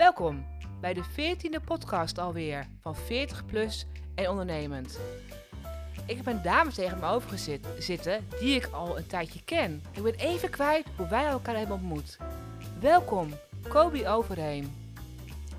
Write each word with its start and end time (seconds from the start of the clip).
Welkom 0.00 0.46
bij 0.80 0.94
de 0.94 1.04
14e 1.04 1.64
podcast 1.64 2.18
alweer 2.18 2.66
van 2.80 2.96
40 2.96 3.46
plus 3.46 3.86
en 4.14 4.28
ondernemend. 4.28 4.98
Ik 6.06 6.16
heb 6.16 6.26
een 6.26 6.42
dame 6.42 6.72
tegen 6.72 6.98
me 6.98 7.06
over 7.06 7.38
zitten 7.78 8.26
die 8.40 8.54
ik 8.54 8.66
al 8.66 8.98
een 8.98 9.06
tijdje 9.06 9.42
ken. 9.44 9.82
Ik 9.92 10.02
ben 10.02 10.14
even 10.14 10.50
kwijt 10.50 10.86
hoe 10.96 11.08
wij 11.08 11.26
elkaar 11.26 11.56
hebben 11.56 11.76
ontmoet. 11.76 12.18
Welkom, 12.80 13.28
Kobi 13.68 14.08
Overheen. 14.08 14.74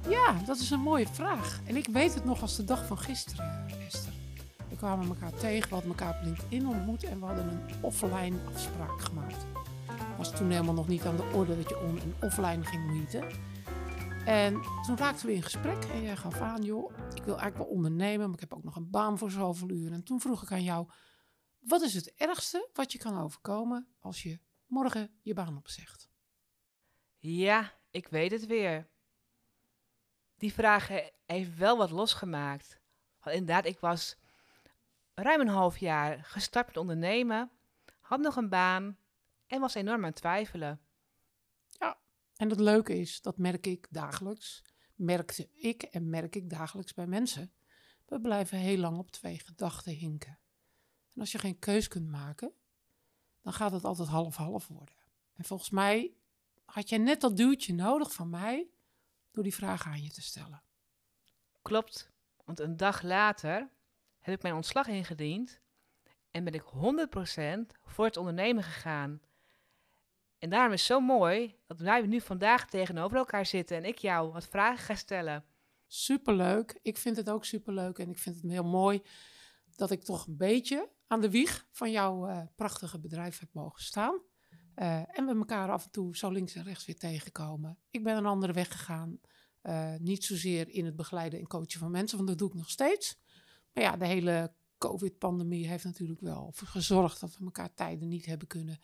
Ja, 0.10 0.36
dat 0.46 0.60
is 0.60 0.70
een 0.70 0.80
mooie 0.80 1.08
vraag. 1.08 1.60
En 1.66 1.76
ik 1.76 1.88
weet 1.92 2.14
het 2.14 2.26
nog 2.26 2.42
als 2.42 2.56
de 2.56 2.64
dag 2.64 2.86
van 2.86 2.98
gisteren, 2.98 3.66
Esther. 3.88 4.14
We 4.70 4.76
kwamen 4.76 5.08
elkaar 5.08 5.34
tegen, 5.40 5.70
we 5.70 5.74
hadden 5.74 5.92
elkaar 5.92 6.16
op 6.20 6.24
LinkedIn 6.24 6.68
ontmoet 6.68 7.04
en 7.04 7.20
we 7.20 7.26
hadden 7.26 7.48
een 7.48 7.76
offline 7.82 8.38
afspraak 8.54 9.02
gemaakt. 9.02 9.46
Was 10.18 10.32
toen 10.32 10.52
helemaal 10.52 10.74
nog 10.74 10.88
niet 10.88 11.06
aan 11.06 11.16
de 11.16 11.30
orde 11.34 11.58
dat 11.58 11.70
je 11.70 11.80
on- 11.80 12.00
en 12.00 12.16
offline 12.20 12.64
ging 12.64 12.86
meeten. 12.86 13.24
En 14.26 14.62
toen 14.86 14.98
raakten 14.98 15.26
we 15.26 15.34
in 15.34 15.44
gesprek 15.44 15.84
en 15.84 16.02
jij 16.02 16.16
gaf 16.16 16.40
aan, 16.40 16.62
joh, 16.62 16.92
ik 16.92 17.24
wil 17.24 17.40
eigenlijk 17.40 17.58
wel 17.58 17.76
ondernemen, 17.76 18.26
maar 18.26 18.34
ik 18.34 18.40
heb 18.40 18.54
ook 18.54 18.64
nog 18.64 18.76
een 18.76 18.90
baan 18.90 19.18
voor 19.18 19.32
zoveel 19.32 19.70
uur. 19.70 19.92
En 19.92 20.04
toen 20.04 20.22
vroeg 20.22 20.44
ik 20.44 20.52
aan 20.52 20.64
jou, 20.64 20.90
wat 21.60 21.82
is 21.82 21.94
het 21.94 22.14
ergste 22.14 22.70
wat 22.74 22.92
je 22.92 22.98
kan 22.98 23.20
overkomen 23.20 23.88
als 24.00 24.24
je 24.24 24.40
morgen 24.66 25.20
je 25.22 25.34
baan 25.34 25.58
opzegt? 25.58 26.10
Ja, 27.18 27.74
ik 27.92 28.08
weet 28.08 28.32
het 28.32 28.46
weer. 28.46 28.90
Die 30.38 30.54
vraag 30.54 30.90
heeft 31.26 31.56
wel 31.56 31.78
wat 31.78 31.92
losgemaakt. 31.92 32.80
Want 33.20 33.36
inderdaad, 33.36 33.66
ik 33.66 33.80
was 33.80 34.18
ruim 35.14 35.40
een 35.40 35.48
half 35.48 35.78
jaar 35.78 36.24
gestart 36.24 36.68
met 36.68 36.78
ondernemen, 36.78 37.52
had 38.00 38.20
nog 38.20 38.36
een 38.36 38.50
baan 38.50 38.98
en 39.48 39.60
was 39.60 39.76
enorm 39.76 40.00
aan 40.00 40.10
het 40.10 40.16
twijfelen. 40.16 40.82
En 42.42 42.50
het 42.50 42.60
leuke 42.60 43.00
is, 43.00 43.22
dat 43.22 43.38
merk 43.38 43.68
ik 43.68 43.88
dagelijks, 43.90 44.64
merkte 44.96 45.50
ik 45.54 45.84
en 45.84 46.10
merk 46.10 46.36
ik 46.36 46.50
dagelijks 46.50 46.94
bij 46.94 47.08
mensen. 47.08 47.54
We 48.06 48.22
blijven 48.22 48.58
heel 48.58 48.78
lang 48.78 48.98
op 48.98 49.12
twee 49.12 49.40
gedachten 49.40 49.94
hinken. 49.94 50.40
En 51.14 51.20
als 51.20 51.32
je 51.32 51.38
geen 51.38 51.60
keus 51.60 51.88
kunt 51.88 52.08
maken, 52.08 52.54
dan 53.42 53.54
gaat 53.54 53.72
het 53.72 53.84
altijd 53.84 54.08
half-half 54.08 54.68
worden. 54.68 54.96
En 55.34 55.46
volgens 55.46 55.70
mij 55.70 56.14
had 56.66 56.90
jij 56.90 56.98
net 56.98 57.22
dat 57.22 57.38
duwtje 57.38 57.74
nodig 57.74 58.14
van 58.14 58.30
mij 58.30 58.70
door 59.32 59.44
die 59.44 59.56
vraag 59.56 59.86
aan 59.86 60.04
je 60.04 60.12
te 60.12 60.22
stellen. 60.22 60.64
Klopt, 61.62 62.12
want 62.46 62.60
een 62.60 62.78
dag 62.78 63.02
later 63.02 63.70
heb 64.20 64.36
ik 64.36 64.42
mijn 64.42 64.56
ontslag 64.56 64.88
ingediend 64.88 65.62
en 66.32 66.44
ben 66.44 66.54
ik 66.54 66.64
100% 66.64 67.80
voor 67.84 68.06
het 68.06 68.18
ondernemen 68.18 68.64
gegaan. 68.64 69.22
En 70.42 70.50
daarom 70.50 70.74
is 70.74 70.80
het 70.80 70.88
zo 70.88 71.00
mooi 71.00 71.56
dat 71.68 71.80
wij 71.80 72.02
nu 72.02 72.22
vandaag 72.22 72.70
tegenover 72.70 73.18
elkaar 73.18 73.46
zitten 73.46 73.78
en 73.78 73.86
ik 73.86 73.98
jou 73.98 74.32
wat 74.32 74.48
vragen 74.48 74.84
ga 74.84 74.96
stellen. 74.96 75.46
Superleuk. 75.88 76.80
Ik 76.82 76.98
vind 76.98 77.16
het 77.16 77.30
ook 77.30 77.46
superleuk 77.46 77.98
en 77.98 78.10
ik 78.10 78.18
vind 78.18 78.42
het 78.42 78.52
heel 78.52 78.64
mooi 78.64 79.02
dat 79.76 79.92
ik 79.92 80.04
toch 80.04 80.28
een 80.28 80.38
beetje 80.38 80.90
aan 81.08 81.22
de 81.22 81.30
wieg 81.30 81.68
van 81.72 81.92
jouw 81.92 82.30
uh, 82.30 82.42
prachtige 82.56 83.00
bedrijf 83.00 83.40
heb 83.40 83.50
mogen 83.54 83.84
staan. 83.84 84.22
Uh, 84.76 85.18
en 85.18 85.26
we 85.26 85.36
elkaar 85.36 85.72
af 85.72 85.84
en 85.84 85.92
toe 85.92 86.18
zo 86.18 86.30
links 86.30 86.56
en 86.56 86.64
rechts 86.64 86.86
weer 86.86 86.98
tegenkomen. 86.98 87.78
Ik 87.92 88.04
ben 88.04 88.18
een 88.18 88.26
andere 88.26 88.54
weg 88.54 88.72
gegaan. 88.72 89.20
Uh, 89.64 89.96
niet 89.98 90.24
zozeer 90.24 90.70
in 90.70 90.86
het 90.86 90.96
begeleiden 90.96 91.40
en 91.40 91.48
coachen 91.48 91.80
van 91.80 91.92
mensen, 91.92 92.18
want 92.18 92.30
dat 92.30 92.38
doe 92.38 92.50
ik 92.50 92.56
nog 92.56 92.70
steeds. 92.70 93.20
Maar 93.74 93.84
ja, 93.84 93.98
de 93.98 94.06
hele 94.06 94.54
COVID-pandemie 94.78 95.68
heeft 95.68 95.84
natuurlijk 95.84 96.22
wel 96.22 96.52
voor 96.54 96.68
gezorgd 96.68 97.20
dat 97.20 97.38
we 97.38 97.46
elkaar 97.46 97.74
tijden 97.74 98.08
niet 98.08 98.26
hebben 98.26 98.48
kunnen 98.48 98.80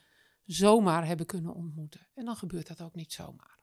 zomaar 0.48 1.06
hebben 1.06 1.26
kunnen 1.26 1.54
ontmoeten. 1.54 2.08
En 2.14 2.26
dan 2.26 2.36
gebeurt 2.36 2.68
dat 2.68 2.82
ook 2.82 2.96
niet 2.96 3.14
zomaar. 3.14 3.60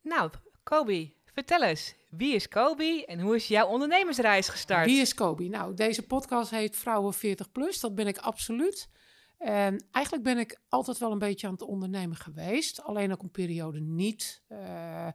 Nou, 0.00 0.30
Kobi, 0.62 1.16
vertel 1.24 1.62
eens. 1.62 1.94
Wie 2.08 2.34
is 2.34 2.48
Kobi 2.48 3.02
en 3.02 3.20
hoe 3.20 3.34
is 3.34 3.48
jouw 3.48 3.66
ondernemersreis 3.66 4.48
gestart? 4.48 4.86
Wie 4.86 5.00
is 5.00 5.14
Kobi? 5.14 5.48
Nou, 5.48 5.74
deze 5.74 6.02
podcast 6.02 6.50
heet 6.50 6.76
Vrouwen 6.76 7.14
40 7.14 7.52
Plus. 7.52 7.80
Dat 7.80 7.94
ben 7.94 8.06
ik 8.06 8.18
absoluut. 8.18 8.88
En 9.38 9.84
eigenlijk 9.90 10.24
ben 10.24 10.38
ik 10.38 10.60
altijd 10.68 10.98
wel 10.98 11.12
een 11.12 11.18
beetje 11.18 11.46
aan 11.46 11.52
het 11.52 11.62
ondernemen 11.62 12.16
geweest. 12.16 12.82
Alleen 12.82 13.12
ook 13.12 13.22
een 13.22 13.30
periode 13.30 13.80
niet. 13.80 14.42
Uh, 14.48 15.06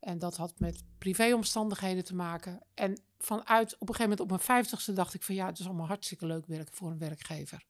en 0.00 0.18
dat 0.18 0.36
had 0.36 0.58
met 0.58 0.84
privéomstandigheden 0.98 2.04
te 2.04 2.14
maken. 2.14 2.60
En 2.74 3.00
vanuit 3.18 3.74
op 3.74 3.88
een 3.88 3.94
gegeven 3.94 4.02
moment 4.02 4.20
op 4.20 4.28
mijn 4.28 4.40
vijftigste 4.40 4.92
dacht 4.92 5.14
ik 5.14 5.22
van 5.22 5.34
ja, 5.34 5.46
het 5.46 5.58
is 5.58 5.66
allemaal 5.66 5.86
hartstikke 5.86 6.26
leuk 6.26 6.46
werken 6.46 6.74
voor 6.74 6.90
een 6.90 6.98
werkgever. 6.98 7.64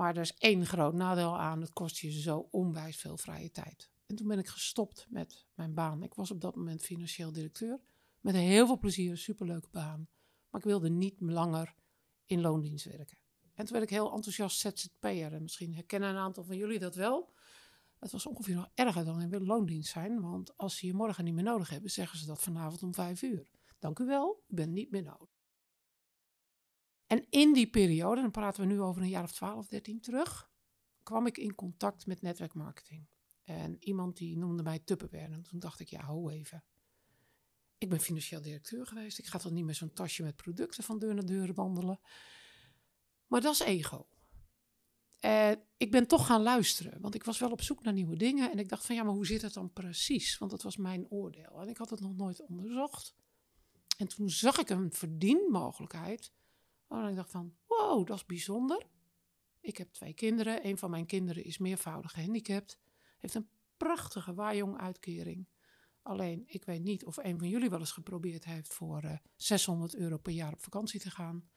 Maar 0.00 0.14
er 0.14 0.20
is 0.20 0.36
één 0.38 0.66
groot 0.66 0.94
nadeel 0.94 1.38
aan. 1.38 1.60
Het 1.60 1.72
kost 1.72 1.98
je 1.98 2.20
zo 2.20 2.48
onwijs 2.50 2.96
veel 2.96 3.16
vrije 3.16 3.50
tijd. 3.50 3.90
En 4.06 4.16
toen 4.16 4.28
ben 4.28 4.38
ik 4.38 4.48
gestopt 4.48 5.06
met 5.08 5.46
mijn 5.54 5.74
baan. 5.74 6.02
Ik 6.02 6.14
was 6.14 6.30
op 6.30 6.40
dat 6.40 6.56
moment 6.56 6.82
financieel 6.82 7.32
directeur. 7.32 7.80
Met 8.20 8.34
heel 8.34 8.66
veel 8.66 8.78
plezier, 8.78 9.10
een 9.10 9.18
superleuke 9.18 9.68
baan. 9.70 10.08
Maar 10.50 10.60
ik 10.60 10.66
wilde 10.66 10.90
niet 10.90 11.14
langer 11.18 11.74
in 12.24 12.40
loondienst 12.40 12.84
werken. 12.84 13.18
En 13.54 13.64
toen 13.64 13.72
werd 13.72 13.90
ik 13.90 13.96
heel 13.96 14.12
enthousiast 14.12 14.58
ZZP'er. 14.58 15.32
En 15.32 15.42
misschien 15.42 15.74
herkennen 15.74 16.08
een 16.08 16.16
aantal 16.16 16.44
van 16.44 16.56
jullie 16.56 16.78
dat 16.78 16.94
wel. 16.94 17.32
Het 17.98 18.12
was 18.12 18.26
ongeveer 18.26 18.54
nog 18.54 18.70
erger 18.74 19.04
dan 19.04 19.20
in 19.20 19.44
loondienst 19.44 19.92
zijn. 19.92 20.20
Want 20.20 20.56
als 20.56 20.76
ze 20.76 20.86
je 20.86 20.94
morgen 20.94 21.24
niet 21.24 21.34
meer 21.34 21.44
nodig 21.44 21.68
hebben, 21.68 21.90
zeggen 21.90 22.18
ze 22.18 22.26
dat 22.26 22.42
vanavond 22.42 22.82
om 22.82 22.94
vijf 22.94 23.22
uur. 23.22 23.50
Dank 23.78 23.98
u 23.98 24.04
wel, 24.04 24.42
u 24.48 24.54
bent 24.54 24.72
niet 24.72 24.90
meer 24.90 25.02
nodig. 25.02 25.39
En 27.10 27.26
in 27.30 27.52
die 27.52 27.70
periode, 27.70 28.20
dan 28.20 28.30
praten 28.30 28.60
we 28.60 28.72
nu 28.72 28.80
over 28.80 29.02
een 29.02 29.08
jaar 29.08 29.22
of 29.22 29.32
12, 29.32 29.66
13 29.66 30.00
terug, 30.00 30.50
kwam 31.02 31.26
ik 31.26 31.38
in 31.38 31.54
contact 31.54 32.06
met 32.06 32.22
netwerkmarketing. 32.22 33.06
En 33.42 33.76
iemand 33.80 34.16
die 34.16 34.36
noemde 34.36 34.62
mij 34.62 34.78
Tupperware. 34.78 35.32
En 35.32 35.42
toen 35.42 35.58
dacht 35.58 35.80
ik, 35.80 35.88
ja, 35.88 36.04
ho 36.04 36.28
even. 36.28 36.64
Ik 37.78 37.88
ben 37.88 38.00
financieel 38.00 38.42
directeur 38.42 38.86
geweest. 38.86 39.18
Ik 39.18 39.26
ga 39.26 39.38
toch 39.38 39.52
niet 39.52 39.64
met 39.64 39.76
zo'n 39.76 39.92
tasje 39.92 40.22
met 40.22 40.36
producten 40.36 40.84
van 40.84 40.98
deur 40.98 41.14
naar 41.14 41.26
deur 41.26 41.54
wandelen. 41.54 42.00
Maar 43.26 43.40
dat 43.40 43.52
is 43.52 43.60
ego. 43.60 44.08
En 45.18 45.62
ik 45.76 45.90
ben 45.90 46.06
toch 46.06 46.26
gaan 46.26 46.42
luisteren, 46.42 47.00
want 47.00 47.14
ik 47.14 47.24
was 47.24 47.38
wel 47.38 47.50
op 47.50 47.62
zoek 47.62 47.82
naar 47.82 47.92
nieuwe 47.92 48.16
dingen. 48.16 48.50
En 48.50 48.58
ik 48.58 48.68
dacht 48.68 48.86
van, 48.86 48.94
ja, 48.94 49.02
maar 49.02 49.14
hoe 49.14 49.26
zit 49.26 49.42
het 49.42 49.54
dan 49.54 49.72
precies? 49.72 50.38
Want 50.38 50.50
dat 50.50 50.62
was 50.62 50.76
mijn 50.76 51.08
oordeel. 51.08 51.60
En 51.60 51.68
ik 51.68 51.76
had 51.76 51.90
het 51.90 52.00
nog 52.00 52.16
nooit 52.16 52.40
onderzocht. 52.40 53.14
En 53.96 54.08
toen 54.08 54.30
zag 54.30 54.58
ik 54.58 54.70
een 54.70 54.92
verdienmogelijkheid 54.92 56.32
Oh, 56.90 57.08
ik 57.08 57.16
dacht 57.16 57.30
van, 57.30 57.54
wow, 57.66 58.06
dat 58.06 58.16
is 58.16 58.26
bijzonder. 58.26 58.86
Ik 59.60 59.76
heb 59.76 59.92
twee 59.92 60.14
kinderen. 60.14 60.66
Een 60.66 60.78
van 60.78 60.90
mijn 60.90 61.06
kinderen 61.06 61.44
is 61.44 61.58
meervoudig 61.58 62.12
gehandicapt. 62.12 62.80
Heeft 63.18 63.34
een 63.34 63.48
prachtige 63.76 64.34
waaijong-uitkering. 64.34 65.48
Alleen, 66.02 66.42
ik 66.46 66.64
weet 66.64 66.82
niet 66.82 67.04
of 67.04 67.16
een 67.16 67.38
van 67.38 67.48
jullie 67.48 67.70
wel 67.70 67.78
eens 67.78 67.92
geprobeerd 67.92 68.44
heeft 68.44 68.74
voor 68.74 69.04
uh, 69.04 69.16
600 69.36 69.94
euro 69.94 70.18
per 70.18 70.32
jaar 70.32 70.52
op 70.52 70.62
vakantie 70.62 71.00
te 71.00 71.10
gaan. 71.10 71.48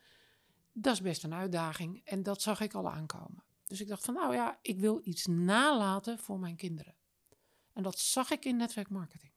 Dat 0.72 0.94
is 0.94 1.02
best 1.02 1.24
een 1.24 1.34
uitdaging 1.34 2.02
en 2.04 2.24
dat 2.24 2.42
zag 2.42 2.62
ik 2.62 2.74
al 2.74 2.90
aankomen. 2.90 3.44
Dus 3.68 3.82
ik 3.82 3.88
dacht 3.88 4.06
van, 4.06 4.14
nou 4.14 4.34
ja, 4.34 4.60
ik 4.62 4.80
wil 4.80 5.02
iets 5.04 5.26
nalaten 5.26 6.20
voor 6.20 6.40
mijn 6.40 6.56
kinderen. 6.56 6.96
En 7.74 7.84
dat 7.84 8.00
zag 8.00 8.32
ik 8.32 8.46
in 8.46 8.58
netwerkmarketing. 8.58 9.32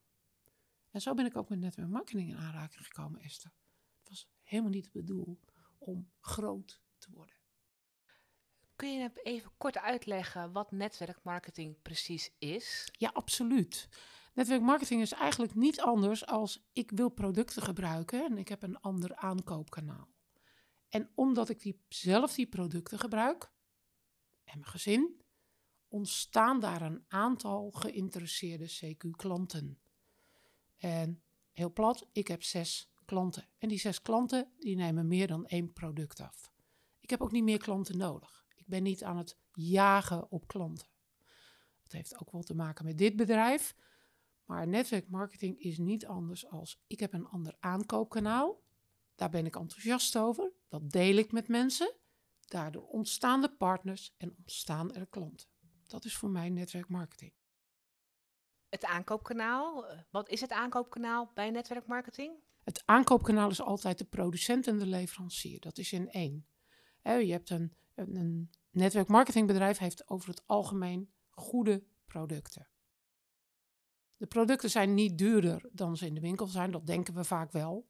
En 0.91 1.01
zo 1.01 1.15
ben 1.15 1.27
ik 1.27 1.37
ook 1.37 1.49
met 1.49 1.59
netwerkmarketing 1.59 2.29
in 2.29 2.37
aanraking 2.37 2.87
gekomen, 2.87 3.21
Esther. 3.21 3.53
Het 3.99 4.09
was 4.09 4.29
helemaal 4.43 4.71
niet 4.71 4.85
het 4.85 4.93
bedoel 4.93 5.39
om 5.87 6.11
groot 6.21 6.83
te 6.99 7.11
worden. 7.11 7.35
Kun 8.77 8.93
je 8.93 9.11
even 9.23 9.51
kort 9.57 9.79
uitleggen 9.79 10.53
wat 10.53 10.73
netwerkmarketing 10.73 11.83
precies 11.83 12.31
is? 12.39 12.89
Ja, 12.93 13.11
absoluut. 13.13 13.89
Netwerkmarketing 14.35 15.01
is 15.01 15.13
eigenlijk 15.13 15.55
niet 15.55 15.81
anders 15.81 16.27
als 16.27 16.67
ik 16.73 16.91
wil 16.91 17.09
producten 17.09 17.63
gebruiken 17.63 18.25
en 18.25 18.39
ik 18.39 18.49
heb 18.49 18.63
een 18.63 18.81
ander 18.81 19.17
aankoopkanaal. 19.17 20.09
En 20.89 21.11
omdat 21.15 21.49
ik 21.49 21.61
die, 21.61 21.85
zelf 21.89 22.35
die 22.35 22.47
producten 22.47 22.99
gebruik 22.99 23.53
en 24.45 24.59
mijn 24.59 24.71
gezin, 24.71 25.25
ontstaan 25.89 26.61
daar 26.61 26.83
een 26.83 27.05
aantal 27.09 27.71
geïnteresseerde 27.71 28.69
CQ-klanten. 28.69 29.81
En 30.77 31.23
heel 31.53 31.73
plat, 31.73 32.09
ik 32.13 32.29
heb 32.29 32.43
zes 32.43 32.91
klanten. 33.07 33.49
En 33.59 33.69
die 33.69 33.79
zes 33.79 34.03
klanten 34.03 34.53
die 34.59 34.77
nemen 34.77 35.09
meer 35.09 35.27
dan 35.27 35.47
één 35.47 35.73
product 35.73 36.21
af. 36.21 36.53
Ik 37.01 37.11
heb 37.11 37.21
ook 37.21 37.33
niet 37.33 37.45
meer 37.45 37.59
klanten 37.59 37.99
nodig. 37.99 38.47
Ik 38.55 38.67
ben 38.67 38.83
niet 38.83 39.05
aan 39.05 39.17
het 39.17 39.39
jagen 39.53 40.31
op 40.31 40.47
klanten. 40.47 40.89
Dat 41.83 41.93
heeft 41.93 42.21
ook 42.21 42.31
wel 42.31 42.43
te 42.43 42.55
maken 42.55 42.85
met 42.85 42.99
dit 42.99 43.17
bedrijf. 43.17 43.75
Maar 44.45 44.69
netwerkmarketing 44.69 45.59
is 45.59 45.79
niet 45.79 46.07
anders 46.07 46.47
als 46.47 46.83
ik 46.87 47.01
heb 47.01 47.13
een 47.13 47.27
ander 47.27 47.57
aankoopkanaal. 47.61 48.63
Daar 49.15 49.31
ben 49.31 49.47
ik 49.47 49.57
enthousiast 49.57 50.17
over. 50.17 50.53
Dat 50.69 50.91
deel 50.91 51.17
ik 51.17 51.33
met 51.33 51.49
mensen. 51.49 51.95
Daardoor 52.41 52.87
ontstaan 52.87 53.41
de 53.41 53.57
partners 53.57 54.15
en 54.17 54.35
ontstaan 54.39 54.95
er 54.95 55.07
klanten. 55.07 55.49
Dat 55.87 56.05
is 56.05 56.17
voor 56.17 56.31
mij 56.31 56.51
netwerkmarketing. 56.51 57.33
Het 58.69 58.85
aankoopkanaal. 58.85 59.87
Wat 60.11 60.29
is 60.29 60.41
het 60.41 60.51
aankoopkanaal 60.51 61.31
bij 61.35 61.51
netwerkmarketing? 61.51 62.45
Het 62.67 62.83
aankoopkanaal 62.85 63.51
is 63.51 63.61
altijd 63.61 63.99
de 63.99 64.05
producent 64.05 64.67
en 64.67 64.79
de 64.79 64.87
leverancier. 64.87 65.61
Dat 65.61 65.79
is 65.79 65.93
in 65.93 66.11
één. 66.11 66.47
je 67.03 67.31
hebt 67.31 67.51
een, 67.51 67.73
een 67.95 68.51
netwerkmarketingbedrijf 68.71 69.79
heeft 69.79 70.09
over 70.09 70.29
het 70.29 70.43
algemeen 70.47 71.13
goede 71.31 71.85
producten. 72.07 72.69
De 74.17 74.27
producten 74.27 74.71
zijn 74.71 74.95
niet 74.95 75.19
duurder 75.19 75.69
dan 75.73 75.97
ze 75.97 76.07
in 76.07 76.15
de 76.15 76.21
winkel 76.21 76.47
zijn, 76.47 76.71
dat 76.71 76.87
denken 76.87 77.15
we 77.15 77.25
vaak 77.25 77.53
wel. 77.53 77.89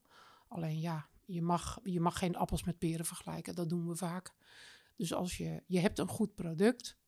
Alleen 0.49 0.81
ja, 0.81 1.09
je 1.25 1.43
mag, 1.43 1.79
je 1.83 2.01
mag 2.01 2.19
geen 2.19 2.37
appels 2.37 2.65
met 2.65 2.79
peren 2.79 3.07
vergelijken, 3.07 3.55
dat 3.55 3.69
doen 3.69 3.89
we 3.89 3.97
vaak. 3.97 4.35
Dus 4.97 5.15
als 5.15 5.37
je, 5.37 5.63
je 5.67 5.79
hebt 5.79 5.99
een 5.99 6.09
goed 6.09 6.35
product 6.35 6.99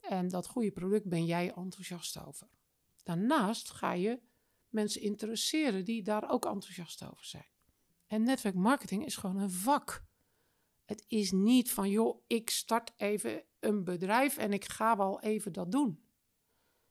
en 0.00 0.28
dat 0.28 0.46
goede 0.46 0.72
product 0.72 1.08
ben 1.08 1.24
jij 1.24 1.52
enthousiast 1.54 2.26
over. 2.26 2.48
Daarnaast 3.02 3.70
ga 3.70 3.92
je 3.92 4.20
mensen 4.74 5.00
interesseren 5.00 5.84
die 5.84 6.02
daar 6.02 6.30
ook 6.30 6.44
enthousiast 6.44 7.04
over 7.04 7.24
zijn. 7.24 7.46
En 8.06 8.22
netwerkmarketing 8.22 9.04
is 9.04 9.16
gewoon 9.16 9.36
een 9.36 9.50
vak. 9.50 10.04
Het 10.84 11.04
is 11.08 11.32
niet 11.32 11.70
van, 11.70 11.90
joh, 11.90 12.22
ik 12.26 12.50
start 12.50 12.92
even 12.96 13.44
een 13.60 13.84
bedrijf 13.84 14.36
en 14.36 14.52
ik 14.52 14.64
ga 14.64 14.96
wel 14.96 15.20
even 15.20 15.52
dat 15.52 15.72
doen. 15.72 16.04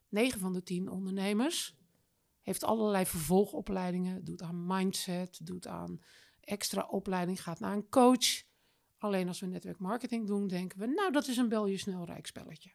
9 0.10 0.40
van 0.40 0.54
de 0.54 0.64
10 0.64 0.90
ondernemers 0.90 1.76
heeft 2.42 2.64
allerlei 2.64 3.06
vervolgopleidingen, 3.06 4.24
doet 4.24 4.42
aan 4.42 4.66
mindset, 4.68 5.46
doet 5.46 5.68
aan 5.68 6.04
extra 6.40 6.88
opleiding, 6.88 7.44
gaat 7.44 7.60
naar 7.60 7.74
een 7.74 7.90
coach. 7.90 8.44
Alleen 8.98 9.28
als 9.28 9.40
we 9.40 9.46
netwerkmarketing 9.46 10.28
doen, 10.28 10.48
denken 10.48 10.80
we, 10.80 10.86
nou, 10.86 11.12
dat 11.12 11.28
is 11.28 11.38
een 11.38 11.50
bel 11.50 11.68
je 11.68 11.78
snel 11.78 12.08
spelletje. 12.22 12.74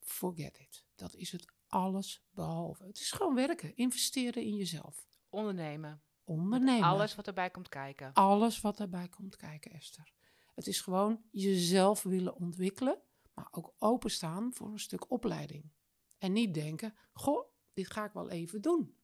Forget 0.00 0.58
it. 0.58 0.84
Dat 0.94 1.14
is 1.14 1.32
het 1.32 1.53
alles 1.74 2.22
behalve. 2.30 2.84
Het 2.84 3.00
is 3.00 3.10
gewoon 3.10 3.34
werken, 3.34 3.76
investeren 3.76 4.42
in 4.42 4.54
jezelf. 4.54 5.06
Ondernemen. 5.28 6.02
Ondernemen. 6.24 6.88
Alles 6.88 7.14
wat 7.14 7.26
erbij 7.26 7.50
komt 7.50 7.68
kijken. 7.68 8.12
Alles 8.12 8.60
wat 8.60 8.80
erbij 8.80 9.08
komt 9.08 9.36
kijken, 9.36 9.72
Esther. 9.72 10.12
Het 10.54 10.66
is 10.66 10.80
gewoon 10.80 11.22
jezelf 11.30 12.02
willen 12.02 12.34
ontwikkelen, 12.34 13.02
maar 13.34 13.48
ook 13.50 13.74
openstaan 13.78 14.54
voor 14.54 14.66
een 14.66 14.78
stuk 14.78 15.10
opleiding. 15.10 15.72
En 16.18 16.32
niet 16.32 16.54
denken, 16.54 16.94
goh, 17.12 17.48
dit 17.72 17.90
ga 17.90 18.04
ik 18.04 18.12
wel 18.12 18.30
even 18.30 18.60
doen. 18.62 18.96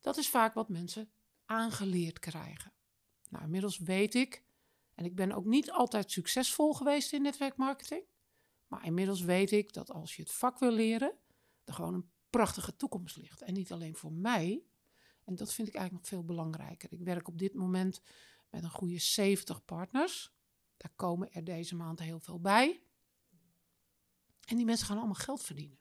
Dat 0.00 0.16
is 0.16 0.28
vaak 0.28 0.54
wat 0.54 0.68
mensen 0.68 1.10
aangeleerd 1.44 2.18
krijgen. 2.18 2.72
Nou, 3.28 3.44
inmiddels 3.44 3.78
weet 3.78 4.14
ik, 4.14 4.44
en 4.94 5.04
ik 5.04 5.14
ben 5.14 5.32
ook 5.32 5.44
niet 5.44 5.70
altijd 5.70 6.10
succesvol 6.10 6.74
geweest 6.74 7.12
in 7.12 7.22
netwerkmarketing, 7.22 8.04
maar 8.66 8.84
inmiddels 8.84 9.20
weet 9.20 9.50
ik 9.50 9.72
dat 9.72 9.90
als 9.90 10.16
je 10.16 10.22
het 10.22 10.32
vak 10.32 10.58
wil 10.58 10.72
leren, 10.72 11.18
er 11.68 11.74
gewoon 11.74 11.94
een 11.94 12.10
prachtige 12.30 12.76
toekomst 12.76 13.16
ligt. 13.16 13.42
En 13.42 13.54
niet 13.54 13.72
alleen 13.72 13.96
voor 13.96 14.12
mij, 14.12 14.64
en 15.24 15.34
dat 15.34 15.52
vind 15.52 15.68
ik 15.68 15.74
eigenlijk 15.74 16.04
nog 16.04 16.14
veel 16.14 16.24
belangrijker. 16.24 16.92
Ik 16.92 17.02
werk 17.02 17.28
op 17.28 17.38
dit 17.38 17.54
moment 17.54 18.00
met 18.50 18.62
een 18.62 18.70
goede 18.70 18.98
70 18.98 19.64
partners. 19.64 20.32
Daar 20.76 20.92
komen 20.94 21.32
er 21.32 21.44
deze 21.44 21.76
maand 21.76 21.98
heel 21.98 22.20
veel 22.20 22.40
bij. 22.40 22.82
En 24.44 24.56
die 24.56 24.64
mensen 24.64 24.86
gaan 24.86 24.96
allemaal 24.96 25.14
geld 25.14 25.42
verdienen. 25.42 25.78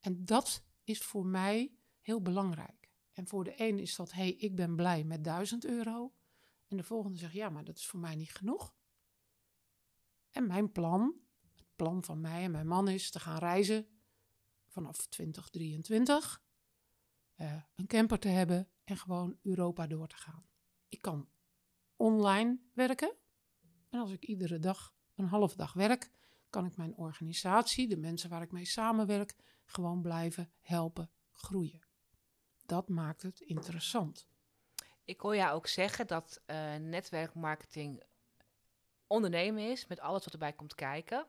En 0.00 0.24
dat 0.24 0.64
is 0.84 1.02
voor 1.02 1.26
mij 1.26 1.76
heel 2.00 2.22
belangrijk. 2.22 2.92
En 3.12 3.26
voor 3.26 3.44
de 3.44 3.54
een 3.56 3.78
is 3.78 3.96
dat, 3.96 4.12
hé, 4.12 4.22
hey, 4.22 4.32
ik 4.32 4.54
ben 4.54 4.76
blij 4.76 5.04
met 5.04 5.24
1000 5.24 5.64
euro. 5.64 6.14
En 6.68 6.76
de 6.76 6.82
volgende 6.82 7.18
zegt, 7.18 7.32
ja, 7.32 7.48
maar 7.48 7.64
dat 7.64 7.76
is 7.76 7.86
voor 7.86 8.00
mij 8.00 8.16
niet 8.16 8.32
genoeg. 8.32 8.74
En 10.30 10.46
mijn 10.46 10.72
plan, 10.72 11.14
het 11.54 11.66
plan 11.76 12.04
van 12.04 12.20
mij 12.20 12.42
en 12.42 12.50
mijn 12.50 12.66
man 12.66 12.88
is 12.88 13.10
te 13.10 13.20
gaan 13.20 13.38
reizen 13.38 13.95
vanaf 14.76 15.06
2023. 15.06 16.42
Uh, 17.36 17.52
eh, 17.52 17.62
een 17.74 17.86
camper 17.86 18.18
te 18.18 18.28
hebben 18.28 18.68
en 18.84 18.96
gewoon 18.96 19.38
Europa 19.42 19.86
door 19.86 20.08
te 20.08 20.16
gaan. 20.16 20.46
Ik 20.88 21.02
kan 21.02 21.28
online 21.96 22.58
werken. 22.72 23.16
En 23.88 23.98
als 24.00 24.10
ik 24.10 24.24
iedere 24.24 24.58
dag 24.58 24.94
een 25.14 25.26
half 25.26 25.54
dag 25.54 25.72
werk, 25.72 26.10
kan 26.50 26.66
ik 26.66 26.76
mijn 26.76 26.96
organisatie, 26.96 27.88
de 27.88 27.96
mensen 27.96 28.30
waar 28.30 28.42
ik 28.42 28.52
mee 28.52 28.64
samenwerk, 28.64 29.36
gewoon 29.64 30.02
blijven 30.02 30.52
helpen 30.60 31.10
groeien. 31.32 31.80
Dat 32.66 32.88
maakt 32.88 33.22
het 33.22 33.40
interessant. 33.40 34.28
Ik 35.04 35.20
hoor 35.20 35.36
jou 35.36 35.54
ook 35.54 35.66
zeggen 35.66 36.06
dat 36.06 36.42
uh, 36.46 36.74
netwerkmarketing 36.74 38.02
ondernemen 39.06 39.70
is, 39.70 39.86
met 39.86 40.00
alles 40.00 40.24
wat 40.24 40.32
erbij 40.32 40.52
komt 40.52 40.74
kijken. 40.74 41.26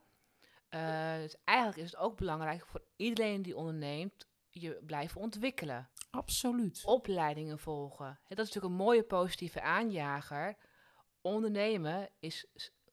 Uh, 0.69 1.15
dus 1.17 1.35
eigenlijk 1.43 1.77
is 1.77 1.91
het 1.91 1.99
ook 1.99 2.17
belangrijk 2.17 2.65
voor 2.65 2.83
iedereen 2.95 3.41
die 3.41 3.55
onderneemt, 3.55 4.27
je 4.49 4.81
blijven 4.85 5.21
ontwikkelen. 5.21 5.89
Absoluut. 6.09 6.81
Opleidingen 6.85 7.59
volgen. 7.59 8.19
dat 8.27 8.37
is 8.37 8.53
natuurlijk 8.53 8.73
een 8.73 8.85
mooie 8.85 9.03
positieve 9.03 9.61
aanjager. 9.61 10.57
Ondernemen 11.21 12.09
is 12.19 12.47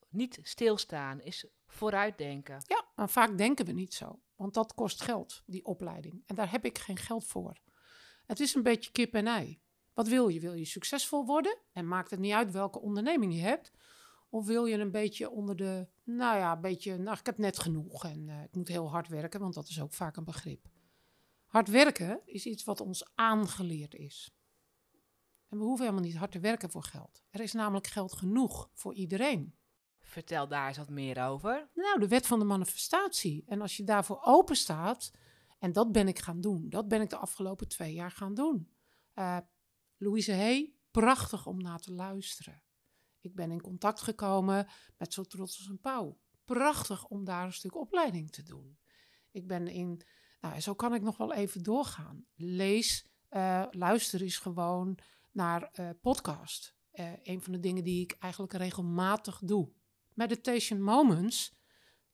niet 0.08 0.38
stilstaan, 0.42 1.20
is 1.20 1.46
vooruitdenken. 1.66 2.62
Ja, 2.66 2.84
maar 2.94 3.08
vaak 3.08 3.38
denken 3.38 3.66
we 3.66 3.72
niet 3.72 3.94
zo. 3.94 4.20
Want 4.36 4.54
dat 4.54 4.74
kost 4.74 5.02
geld, 5.02 5.42
die 5.46 5.64
opleiding. 5.64 6.22
En 6.26 6.34
daar 6.34 6.50
heb 6.50 6.64
ik 6.64 6.78
geen 6.78 6.96
geld 6.96 7.24
voor. 7.24 7.56
Het 8.26 8.40
is 8.40 8.54
een 8.54 8.62
beetje 8.62 8.90
kip 8.90 9.14
en 9.14 9.26
ei. 9.26 9.60
Wat 9.94 10.08
wil 10.08 10.28
je? 10.28 10.40
Wil 10.40 10.52
je 10.52 10.64
succesvol 10.64 11.26
worden? 11.26 11.58
En 11.72 11.88
maakt 11.88 12.10
het 12.10 12.20
niet 12.20 12.32
uit 12.32 12.50
welke 12.50 12.80
onderneming 12.80 13.34
je 13.34 13.40
hebt. 13.40 13.72
Of 14.28 14.46
wil 14.46 14.66
je 14.66 14.78
een 14.78 14.90
beetje 14.90 15.30
onder 15.30 15.56
de, 15.56 15.88
nou 16.04 16.38
ja, 16.38 16.52
een 16.52 16.60
beetje, 16.60 16.98
nou 16.98 17.18
ik 17.18 17.26
heb 17.26 17.38
net 17.38 17.58
genoeg 17.58 18.04
en 18.04 18.28
uh, 18.28 18.42
ik 18.42 18.54
moet 18.54 18.68
heel 18.68 18.90
hard 18.90 19.08
werken, 19.08 19.40
want 19.40 19.54
dat 19.54 19.68
is 19.68 19.80
ook 19.80 19.92
vaak 19.92 20.16
een 20.16 20.24
begrip. 20.24 20.68
Hard 21.46 21.68
werken 21.68 22.20
is 22.24 22.46
iets 22.46 22.64
wat 22.64 22.80
ons 22.80 23.10
aangeleerd 23.14 23.94
is. 23.94 24.34
En 25.48 25.58
we 25.58 25.64
hoeven 25.64 25.84
helemaal 25.84 26.06
niet 26.06 26.16
hard 26.16 26.32
te 26.32 26.40
werken 26.40 26.70
voor 26.70 26.82
geld. 26.82 27.22
Er 27.30 27.40
is 27.40 27.52
namelijk 27.52 27.86
geld 27.86 28.12
genoeg 28.12 28.70
voor 28.72 28.94
iedereen. 28.94 29.54
Vertel 30.00 30.48
daar 30.48 30.68
eens 30.68 30.76
wat 30.76 30.90
meer 30.90 31.24
over. 31.26 31.68
Nou, 31.74 32.00
de 32.00 32.08
wet 32.08 32.26
van 32.26 32.38
de 32.38 32.44
manifestatie. 32.44 33.44
En 33.46 33.60
als 33.60 33.76
je 33.76 33.84
daarvoor 33.84 34.20
open 34.22 34.56
staat, 34.56 35.10
en 35.58 35.72
dat 35.72 35.92
ben 35.92 36.08
ik 36.08 36.18
gaan 36.18 36.40
doen. 36.40 36.68
Dat 36.68 36.88
ben 36.88 37.00
ik 37.00 37.10
de 37.10 37.16
afgelopen 37.16 37.68
twee 37.68 37.94
jaar 37.94 38.10
gaan 38.10 38.34
doen. 38.34 38.72
Uh, 39.14 39.38
Louise 39.96 40.32
Hay, 40.32 40.74
prachtig 40.90 41.46
om 41.46 41.62
naar 41.62 41.80
te 41.80 41.92
luisteren. 41.92 42.62
Ik 43.24 43.34
ben 43.34 43.50
in 43.50 43.60
contact 43.60 44.00
gekomen 44.00 44.66
met 44.96 45.12
Zo 45.12 45.22
Trots 45.22 45.58
als 45.58 45.68
een 45.68 45.80
Pauw. 45.80 46.18
Prachtig 46.44 47.06
om 47.06 47.24
daar 47.24 47.44
een 47.44 47.52
stuk 47.52 47.76
opleiding 47.76 48.30
te 48.30 48.42
doen. 48.42 48.78
Ik 49.30 49.46
ben 49.46 49.68
in, 49.68 50.02
nou 50.40 50.60
zo 50.60 50.74
kan 50.74 50.94
ik 50.94 51.02
nog 51.02 51.16
wel 51.16 51.32
even 51.32 51.62
doorgaan. 51.62 52.26
Lees, 52.34 53.06
uh, 53.30 53.64
luister 53.70 54.22
eens 54.22 54.38
gewoon 54.38 54.98
naar 55.32 55.70
uh, 55.80 55.90
podcast. 56.00 56.76
Uh, 56.92 57.12
een 57.22 57.42
van 57.42 57.52
de 57.52 57.60
dingen 57.60 57.84
die 57.84 58.02
ik 58.02 58.16
eigenlijk 58.18 58.52
regelmatig 58.52 59.38
doe. 59.38 59.72
Meditation 60.12 60.82
Moments, 60.82 61.54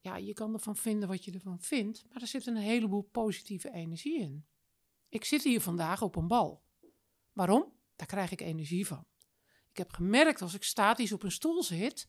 ja, 0.01 0.17
je 0.17 0.33
kan 0.33 0.53
ervan 0.53 0.77
vinden 0.77 1.09
wat 1.09 1.25
je 1.25 1.33
ervan 1.33 1.61
vindt, 1.61 2.05
maar 2.09 2.23
er 2.23 2.29
zit 2.29 2.47
een 2.47 2.57
heleboel 2.57 3.03
positieve 3.03 3.73
energie 3.73 4.21
in. 4.21 4.47
Ik 5.09 5.25
zit 5.25 5.43
hier 5.43 5.61
vandaag 5.61 6.03
op 6.03 6.17
een 6.17 6.29
bal. 6.29 6.63
Waarom? 7.33 7.73
Daar 7.97 8.07
krijg 8.07 8.31
ik 8.31 8.41
energie 8.41 8.87
van. 8.87 9.05
Ik 9.71 9.77
heb 9.77 9.93
gemerkt 9.93 10.43
als 10.43 10.55
ik 10.55 10.63
statisch 10.63 11.13
op 11.13 11.23
een 11.23 11.33
stoel 11.33 11.63
zit, 11.63 12.09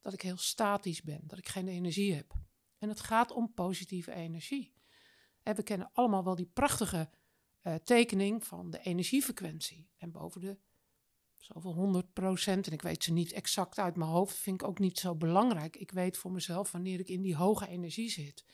dat 0.00 0.12
ik 0.12 0.22
heel 0.22 0.36
statisch 0.36 1.02
ben, 1.02 1.20
dat 1.26 1.38
ik 1.38 1.48
geen 1.48 1.68
energie 1.68 2.14
heb. 2.14 2.34
En 2.78 2.88
het 2.88 3.00
gaat 3.00 3.30
om 3.30 3.54
positieve 3.54 4.12
energie. 4.12 4.74
En 5.42 5.56
we 5.56 5.62
kennen 5.62 5.90
allemaal 5.92 6.24
wel 6.24 6.34
die 6.34 6.50
prachtige 6.52 7.10
uh, 7.62 7.74
tekening 7.74 8.44
van 8.44 8.70
de 8.70 8.78
energiefrequentie. 8.78 9.90
En 9.96 10.10
boven 10.10 10.40
de 10.40 10.58
zoveel 11.36 11.74
100 11.74 12.12
procent, 12.12 12.66
en 12.66 12.72
ik 12.72 12.82
weet 12.82 13.04
ze 13.04 13.12
niet 13.12 13.32
exact 13.32 13.78
uit 13.78 13.96
mijn 13.96 14.10
hoofd, 14.10 14.36
vind 14.36 14.62
ik 14.62 14.68
ook 14.68 14.78
niet 14.78 14.98
zo 14.98 15.14
belangrijk. 15.14 15.76
Ik 15.76 15.90
weet 15.90 16.16
voor 16.16 16.32
mezelf 16.32 16.72
wanneer 16.72 17.00
ik 17.00 17.08
in 17.08 17.22
die 17.22 17.36
hoge 17.36 17.68
energie 17.68 18.10
zit. 18.10 18.44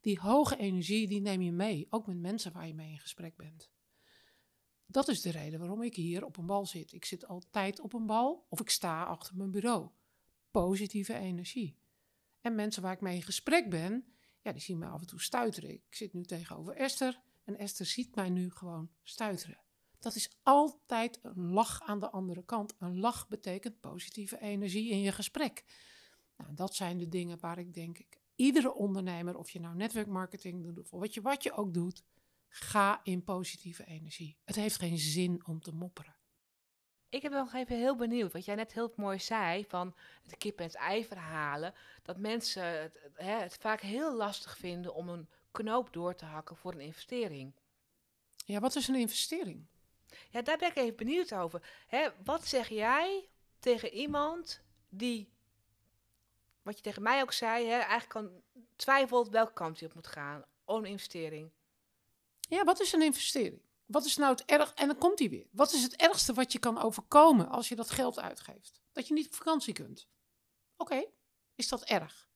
Die 0.00 0.20
hoge 0.20 0.56
energie, 0.56 1.08
die 1.08 1.20
neem 1.20 1.42
je 1.42 1.52
mee, 1.52 1.86
ook 1.90 2.06
met 2.06 2.18
mensen 2.18 2.52
waar 2.52 2.66
je 2.66 2.74
mee 2.74 2.90
in 2.90 2.98
gesprek 2.98 3.36
bent. 3.36 3.70
Dat 4.86 5.08
is 5.08 5.20
de 5.20 5.30
reden 5.30 5.58
waarom 5.58 5.82
ik 5.82 5.94
hier 5.94 6.24
op 6.24 6.36
een 6.36 6.46
bal 6.46 6.66
zit. 6.66 6.92
Ik 6.92 7.04
zit 7.04 7.26
altijd 7.26 7.80
op 7.80 7.92
een 7.92 8.06
bal 8.06 8.46
of 8.48 8.60
ik 8.60 8.70
sta 8.70 9.04
achter 9.04 9.36
mijn 9.36 9.50
bureau. 9.50 9.88
Positieve 10.50 11.14
energie. 11.14 11.76
En 12.40 12.54
mensen 12.54 12.82
waar 12.82 12.92
ik 12.92 13.00
mee 13.00 13.14
in 13.14 13.22
gesprek 13.22 13.70
ben, 13.70 14.04
ja, 14.42 14.52
die 14.52 14.60
zien 14.60 14.78
mij 14.78 14.88
af 14.88 15.00
en 15.00 15.06
toe 15.06 15.20
stuiteren. 15.20 15.70
Ik 15.70 15.84
zit 15.88 16.12
nu 16.12 16.24
tegenover 16.24 16.76
Esther 16.76 17.20
en 17.44 17.56
Esther 17.56 17.86
ziet 17.86 18.14
mij 18.14 18.30
nu 18.30 18.50
gewoon 18.50 18.90
stuiteren. 19.02 19.60
Dat 19.98 20.14
is 20.14 20.30
altijd 20.42 21.18
een 21.22 21.50
lach 21.50 21.82
aan 21.82 22.00
de 22.00 22.10
andere 22.10 22.44
kant. 22.44 22.74
Een 22.78 22.98
lach 22.98 23.28
betekent 23.28 23.80
positieve 23.80 24.40
energie 24.40 24.90
in 24.90 25.00
je 25.00 25.12
gesprek. 25.12 25.64
Nou, 26.36 26.54
dat 26.54 26.74
zijn 26.74 26.98
de 26.98 27.08
dingen 27.08 27.40
waar 27.40 27.58
ik 27.58 27.74
denk 27.74 27.98
ik, 27.98 28.20
iedere 28.34 28.74
ondernemer, 28.74 29.36
of 29.36 29.50
je 29.50 29.60
nou 29.60 29.76
netwerkmarketing 29.76 30.62
doet 30.62 30.78
of 30.78 30.90
wat 30.90 31.14
je, 31.14 31.20
wat 31.20 31.42
je 31.42 31.52
ook 31.52 31.74
doet, 31.74 32.02
Ga 32.48 33.00
in 33.02 33.24
positieve 33.24 33.84
energie. 33.84 34.38
Het 34.44 34.56
heeft 34.56 34.78
geen 34.78 34.98
zin 34.98 35.46
om 35.46 35.60
te 35.60 35.72
mopperen. 35.72 36.16
Ik 37.08 37.22
ben 37.22 37.30
nog 37.30 37.54
even 37.54 37.76
heel 37.76 37.96
benieuwd, 37.96 38.32
wat 38.32 38.44
jij 38.44 38.54
net 38.54 38.72
heel 38.72 38.92
mooi 38.96 39.18
zei 39.18 39.64
van 39.68 39.94
de 40.22 40.36
kip 40.36 40.58
en 40.58 40.64
het 40.64 40.74
ei 40.74 41.04
verhalen. 41.04 41.74
Dat 42.02 42.18
mensen 42.18 42.80
het, 42.80 43.00
hè, 43.14 43.40
het 43.40 43.56
vaak 43.56 43.80
heel 43.80 44.16
lastig 44.16 44.56
vinden 44.56 44.94
om 44.94 45.08
een 45.08 45.28
knoop 45.50 45.92
door 45.92 46.14
te 46.14 46.24
hakken 46.24 46.56
voor 46.56 46.72
een 46.72 46.80
investering. 46.80 47.54
Ja, 48.44 48.60
wat 48.60 48.76
is 48.76 48.88
een 48.88 48.94
investering? 48.94 49.66
Ja, 50.30 50.42
daar 50.42 50.58
ben 50.58 50.68
ik 50.68 50.76
even 50.76 50.96
benieuwd 50.96 51.34
over. 51.34 51.84
Hè, 51.86 52.08
wat 52.24 52.46
zeg 52.46 52.68
jij 52.68 53.28
tegen 53.58 53.92
iemand 53.92 54.62
die, 54.88 55.32
wat 56.62 56.76
je 56.76 56.82
tegen 56.82 57.02
mij 57.02 57.22
ook 57.22 57.32
zei, 57.32 57.66
hè, 57.66 57.78
eigenlijk 57.78 58.08
kan 58.08 58.42
twijfelt 58.76 59.28
welke 59.28 59.52
kant 59.52 59.78
hij 59.78 59.88
op 59.88 59.94
moet 59.94 60.06
gaan. 60.06 60.44
Om 60.64 60.84
een 60.84 60.90
investering. 60.90 61.52
Ja, 62.46 62.64
wat 62.64 62.80
is 62.80 62.92
een 62.92 63.02
investering? 63.02 63.62
Wat 63.86 64.04
is 64.04 64.16
nou 64.16 64.30
het 64.30 64.44
erg? 64.44 64.74
En 64.74 64.86
dan 64.86 64.98
komt 64.98 65.18
hij 65.18 65.28
weer. 65.28 65.48
Wat 65.52 65.72
is 65.72 65.82
het 65.82 65.96
ergste 65.96 66.32
wat 66.32 66.52
je 66.52 66.58
kan 66.58 66.78
overkomen 66.78 67.48
als 67.48 67.68
je 67.68 67.76
dat 67.76 67.90
geld 67.90 68.18
uitgeeft? 68.18 68.80
Dat 68.92 69.08
je 69.08 69.14
niet 69.14 69.26
op 69.26 69.34
vakantie 69.34 69.72
kunt. 69.72 70.08
Oké, 70.76 71.04
is 71.54 71.68
dat 71.68 71.84
erg? 71.84 72.28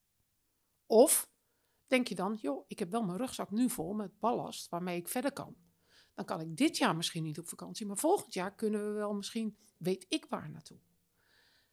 Of 0.86 1.30
denk 1.86 2.08
je 2.08 2.14
dan, 2.14 2.34
joh, 2.34 2.64
ik 2.68 2.78
heb 2.78 2.90
wel 2.90 3.02
mijn 3.02 3.18
rugzak 3.18 3.50
nu 3.50 3.70
vol 3.70 3.92
met 3.92 4.18
ballast 4.18 4.68
waarmee 4.68 4.96
ik 4.96 5.08
verder 5.08 5.32
kan. 5.32 5.56
Dan 6.14 6.24
kan 6.24 6.40
ik 6.40 6.56
dit 6.56 6.76
jaar 6.76 6.96
misschien 6.96 7.22
niet 7.22 7.38
op 7.38 7.48
vakantie, 7.48 7.86
maar 7.86 7.96
volgend 7.96 8.34
jaar 8.34 8.54
kunnen 8.54 8.86
we 8.86 8.90
wel 8.92 9.14
misschien, 9.14 9.58
weet 9.76 10.06
ik 10.08 10.26
waar 10.28 10.50
naartoe. 10.50 10.80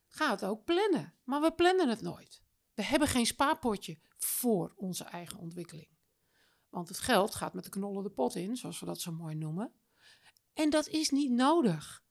Ga 0.08 0.32
het 0.32 0.46
ook 0.46 0.64
plannen, 0.64 1.14
maar 1.24 1.42
we 1.42 1.52
plannen 1.52 1.90
het 1.90 2.02
nooit. 2.02 2.42
We 2.74 2.84
hebben 2.84 3.08
geen 3.08 3.26
spaarpotje 3.26 4.00
voor 4.18 4.74
onze 4.76 5.04
eigen 5.04 5.38
ontwikkeling. 5.38 5.97
Want 6.70 6.88
het 6.88 7.00
geld 7.00 7.36
gaat 7.36 7.54
met 7.54 7.64
de 7.64 7.70
knollen 7.70 8.04
de 8.04 8.10
pot 8.10 8.36
in, 8.36 8.56
zoals 8.56 8.80
we 8.80 8.86
dat 8.86 9.02
zo 9.02 9.12
mooi 9.12 9.36
noemen. 9.36 9.74
En 10.54 10.70
dat 10.70 10.88
is 10.88 11.10
niet 11.10 11.32
nodig. 11.32 12.04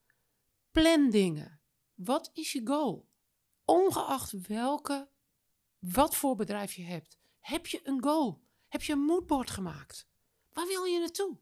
Plan 0.71 1.11
dingen. 1.11 1.61
Wat 1.95 2.31
is 2.33 2.53
je 2.53 2.61
goal? 2.67 3.09
Ongeacht 3.65 4.47
welke, 4.47 5.09
wat 5.79 6.17
voor 6.17 6.37
bedrijf 6.37 6.73
je 6.73 6.83
hebt. 6.83 7.19
Heb 7.39 7.67
je 7.67 7.81
een 7.83 8.03
goal? 8.03 8.43
Heb 8.69 8.83
je 8.83 8.93
een 8.93 8.99
moodboard 8.99 9.51
gemaakt? 9.51 10.09
Waar 10.53 10.67
wil 10.67 10.85
je 10.85 10.99
naartoe? 10.99 11.39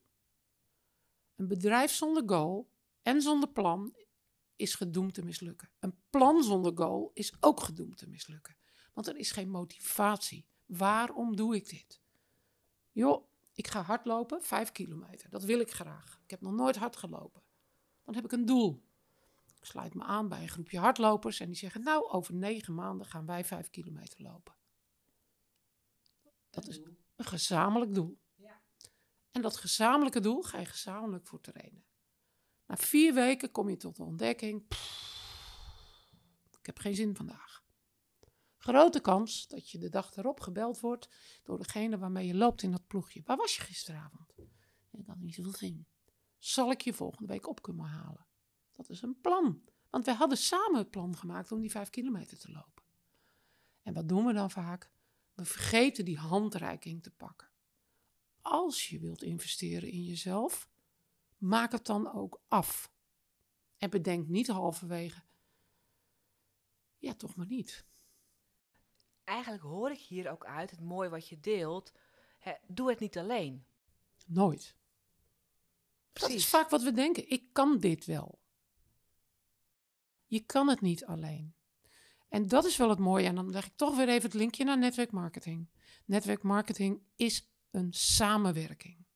Een 1.36 1.48
bedrijf 1.48 1.92
zonder 1.92 2.22
goal 2.26 2.70
en 3.02 3.22
zonder 3.22 3.48
plan 3.48 3.94
is 4.56 4.74
gedoemd 4.74 5.14
te 5.14 5.24
mislukken. 5.24 5.70
Een 5.78 6.02
plan 6.10 6.42
zonder 6.42 6.76
goal 6.76 7.10
is 7.14 7.32
ook 7.40 7.60
gedoemd 7.60 7.96
te 7.96 8.08
mislukken. 8.08 8.56
Want 8.92 9.06
er 9.06 9.16
is 9.16 9.30
geen 9.30 9.50
motivatie. 9.50 10.46
Waarom 10.66 11.36
doe 11.36 11.54
ik 11.54 11.68
dit? 11.68 12.02
Joh, 12.94 13.28
ik 13.52 13.66
ga 13.66 13.82
hardlopen, 13.82 14.42
vijf 14.42 14.72
kilometer. 14.72 15.30
Dat 15.30 15.44
wil 15.44 15.60
ik 15.60 15.70
graag. 15.72 16.20
Ik 16.22 16.30
heb 16.30 16.40
nog 16.40 16.52
nooit 16.52 16.76
hard 16.76 16.96
gelopen. 16.96 17.42
Dan 18.04 18.14
heb 18.14 18.24
ik 18.24 18.32
een 18.32 18.44
doel. 18.44 18.82
Ik 19.56 19.64
sluit 19.64 19.94
me 19.94 20.02
aan 20.02 20.28
bij 20.28 20.42
een 20.42 20.48
groepje 20.48 20.78
hardlopers 20.78 21.40
en 21.40 21.46
die 21.46 21.56
zeggen: 21.56 21.82
Nou, 21.82 22.08
over 22.10 22.34
negen 22.34 22.74
maanden 22.74 23.06
gaan 23.06 23.26
wij 23.26 23.44
vijf 23.44 23.70
kilometer 23.70 24.22
lopen. 24.22 24.54
Dat 26.50 26.68
is 26.68 26.78
een 27.16 27.24
gezamenlijk 27.24 27.94
doel. 27.94 28.18
En 29.30 29.42
dat 29.42 29.56
gezamenlijke 29.56 30.20
doel 30.20 30.42
ga 30.42 30.58
je 30.58 30.66
gezamenlijk 30.66 31.26
voor 31.26 31.40
trainen. 31.40 31.84
Na 32.66 32.76
vier 32.76 33.14
weken 33.14 33.50
kom 33.50 33.68
je 33.68 33.76
tot 33.76 33.96
de 33.96 34.02
ontdekking: 34.02 34.64
ik 36.58 36.66
heb 36.66 36.78
geen 36.78 36.94
zin 36.94 37.16
vandaag. 37.16 37.63
Grote 38.64 39.00
kans 39.00 39.46
dat 39.46 39.70
je 39.70 39.78
de 39.78 39.88
dag 39.88 40.16
erop 40.16 40.40
gebeld 40.40 40.80
wordt 40.80 41.08
door 41.42 41.58
degene 41.58 41.98
waarmee 41.98 42.26
je 42.26 42.34
loopt 42.34 42.62
in 42.62 42.70
dat 42.70 42.86
ploegje. 42.86 43.22
Waar 43.24 43.36
was 43.36 43.56
je 43.56 43.62
gisteravond? 43.62 44.34
Ik 44.90 45.06
had 45.06 45.18
niet 45.18 45.34
zoveel 45.34 45.52
zin. 45.52 45.86
Zal 46.38 46.70
ik 46.70 46.80
je 46.80 46.92
volgende 46.92 47.26
week 47.26 47.48
op 47.48 47.62
kunnen 47.62 47.84
halen? 47.84 48.26
Dat 48.72 48.88
is 48.88 49.02
een 49.02 49.20
plan. 49.20 49.62
Want 49.90 50.04
we 50.04 50.12
hadden 50.12 50.38
samen 50.38 50.78
het 50.78 50.90
plan 50.90 51.16
gemaakt 51.16 51.52
om 51.52 51.60
die 51.60 51.70
vijf 51.70 51.90
kilometer 51.90 52.38
te 52.38 52.52
lopen. 52.52 52.82
En 53.82 53.94
wat 53.94 54.08
doen 54.08 54.26
we 54.26 54.32
dan 54.32 54.50
vaak? 54.50 54.90
We 55.34 55.44
vergeten 55.44 56.04
die 56.04 56.18
handreiking 56.18 57.02
te 57.02 57.10
pakken. 57.10 57.48
Als 58.40 58.88
je 58.88 58.98
wilt 58.98 59.22
investeren 59.22 59.90
in 59.90 60.02
jezelf, 60.02 60.68
maak 61.36 61.72
het 61.72 61.86
dan 61.86 62.12
ook 62.12 62.42
af. 62.48 62.92
En 63.76 63.90
bedenk 63.90 64.28
niet 64.28 64.48
halverwege, 64.48 65.22
ja, 66.98 67.14
toch 67.14 67.36
maar 67.36 67.46
niet. 67.46 67.84
Eigenlijk 69.24 69.62
hoor 69.62 69.90
ik 69.90 70.00
hier 70.00 70.30
ook 70.30 70.44
uit, 70.44 70.70
het 70.70 70.80
mooie 70.80 71.08
wat 71.08 71.28
je 71.28 71.40
deelt, 71.40 71.92
hè, 72.38 72.52
doe 72.66 72.88
het 72.88 73.00
niet 73.00 73.18
alleen. 73.18 73.64
Nooit. 74.26 74.76
Dat 76.12 76.30
is 76.30 76.46
vaak 76.46 76.70
wat 76.70 76.82
we 76.82 76.92
denken. 76.92 77.30
Ik 77.30 77.52
kan 77.52 77.78
dit 77.78 78.04
wel. 78.04 78.40
Je 80.26 80.40
kan 80.40 80.68
het 80.68 80.80
niet 80.80 81.04
alleen. 81.04 81.54
En 82.28 82.48
dat 82.48 82.64
is 82.64 82.76
wel 82.76 82.88
het 82.88 82.98
mooie. 82.98 83.26
En 83.26 83.34
dan 83.34 83.50
leg 83.50 83.66
ik 83.66 83.76
toch 83.76 83.96
weer 83.96 84.08
even 84.08 84.22
het 84.22 84.34
linkje 84.34 84.64
naar 84.64 84.78
netwerkmarketing. 84.78 85.68
Netwerkmarketing 86.04 87.02
is 87.16 87.48
een 87.70 87.92
samenwerking. 87.92 89.06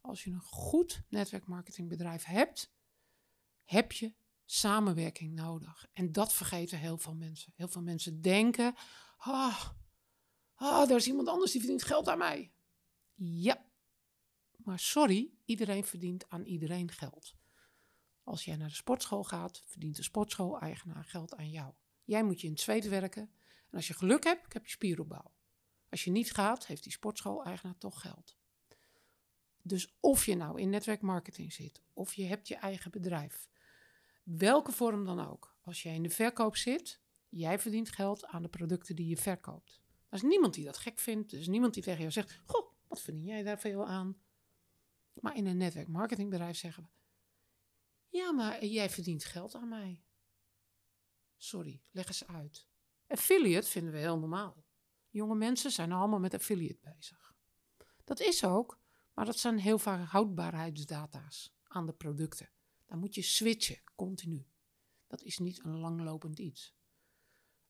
Als 0.00 0.24
je 0.24 0.30
een 0.30 0.40
goed 0.40 1.02
netwerkmarketingbedrijf 1.08 2.24
hebt, 2.24 2.72
heb 3.64 3.92
je 3.92 4.14
samenwerking 4.44 5.34
nodig. 5.34 5.86
En 5.92 6.12
dat 6.12 6.32
vergeten 6.32 6.78
heel 6.78 6.98
veel 6.98 7.14
mensen. 7.14 7.52
Heel 7.56 7.68
veel 7.68 7.82
mensen 7.82 8.20
denken: 8.20 8.74
ah, 9.24 9.68
ah, 10.54 10.90
er 10.90 10.96
is 10.96 11.06
iemand 11.06 11.28
anders 11.28 11.50
die 11.52 11.60
verdient 11.60 11.82
geld 11.82 12.08
aan 12.08 12.18
mij. 12.18 12.52
Ja, 13.14 13.66
maar 14.56 14.78
sorry, 14.78 15.30
iedereen 15.44 15.84
verdient 15.84 16.28
aan 16.28 16.44
iedereen 16.44 16.90
geld. 16.90 17.34
Als 18.24 18.44
jij 18.44 18.56
naar 18.56 18.68
de 18.68 18.74
sportschool 18.74 19.24
gaat, 19.24 19.62
verdient 19.66 19.96
de 19.96 20.02
sportschool-eigenaar 20.02 21.04
geld 21.04 21.34
aan 21.34 21.50
jou. 21.50 21.72
Jij 22.04 22.24
moet 22.24 22.40
je 22.40 22.46
in 22.46 22.52
het 22.52 22.62
zweet 22.62 22.88
werken. 22.88 23.22
En 23.70 23.76
als 23.76 23.88
je 23.88 23.94
geluk 23.94 24.24
hebt, 24.24 24.52
heb 24.52 24.64
je 24.64 24.70
spieropbouw. 24.70 25.32
Als 25.88 26.04
je 26.04 26.10
niet 26.10 26.32
gaat, 26.32 26.66
heeft 26.66 26.82
die 26.82 26.92
sportschool-eigenaar 26.92 27.78
toch 27.78 28.00
geld. 28.00 28.36
Dus 29.62 29.96
of 30.00 30.26
je 30.26 30.34
nou 30.34 30.60
in 30.60 30.70
netwerkmarketing 30.70 31.52
zit, 31.52 31.82
of 31.92 32.14
je 32.14 32.24
hebt 32.24 32.48
je 32.48 32.56
eigen 32.56 32.90
bedrijf, 32.90 33.48
welke 34.22 34.72
vorm 34.72 35.04
dan 35.04 35.26
ook. 35.26 35.56
Als 35.60 35.82
jij 35.82 35.94
in 35.94 36.02
de 36.02 36.10
verkoop 36.10 36.56
zit, 36.56 37.01
jij 37.32 37.58
verdient 37.58 37.90
geld 37.90 38.26
aan 38.26 38.42
de 38.42 38.48
producten 38.48 38.96
die 38.96 39.06
je 39.06 39.16
verkoopt. 39.16 39.80
Er 40.08 40.16
is 40.16 40.22
niemand 40.22 40.54
die 40.54 40.64
dat 40.64 40.78
gek 40.78 40.98
vindt. 40.98 41.32
Er 41.32 41.38
is 41.38 41.48
niemand 41.48 41.74
die 41.74 41.82
tegen 41.82 42.00
jou 42.00 42.12
zegt: 42.12 42.40
Goh, 42.44 42.72
wat 42.86 43.00
verdien 43.00 43.24
jij 43.24 43.42
daar 43.42 43.58
veel 43.58 43.86
aan? 43.86 44.22
Maar 45.20 45.36
in 45.36 45.46
een 45.46 45.56
netwerkmarketingbedrijf 45.56 46.56
zeggen 46.56 46.82
we: 46.82 46.88
Ja, 48.18 48.32
maar 48.32 48.64
jij 48.64 48.90
verdient 48.90 49.24
geld 49.24 49.54
aan 49.54 49.68
mij. 49.68 50.02
Sorry, 51.36 51.82
leg 51.90 52.06
eens 52.06 52.26
uit. 52.26 52.68
Affiliate 53.06 53.68
vinden 53.68 53.92
we 53.92 53.98
heel 53.98 54.18
normaal. 54.18 54.64
Jonge 55.08 55.34
mensen 55.34 55.70
zijn 55.70 55.92
allemaal 55.92 56.18
met 56.18 56.34
affiliate 56.34 56.94
bezig. 56.96 57.34
Dat 58.04 58.20
is 58.20 58.44
ook, 58.44 58.80
maar 59.14 59.24
dat 59.24 59.38
zijn 59.38 59.58
heel 59.58 59.78
vaak 59.78 60.08
houdbaarheidsdata's 60.08 61.54
aan 61.62 61.86
de 61.86 61.92
producten. 61.92 62.50
Dan 62.86 62.98
moet 62.98 63.14
je 63.14 63.22
switchen, 63.22 63.82
continu. 63.94 64.46
Dat 65.06 65.22
is 65.22 65.38
niet 65.38 65.64
een 65.64 65.78
langlopend 65.78 66.38
iets. 66.38 66.74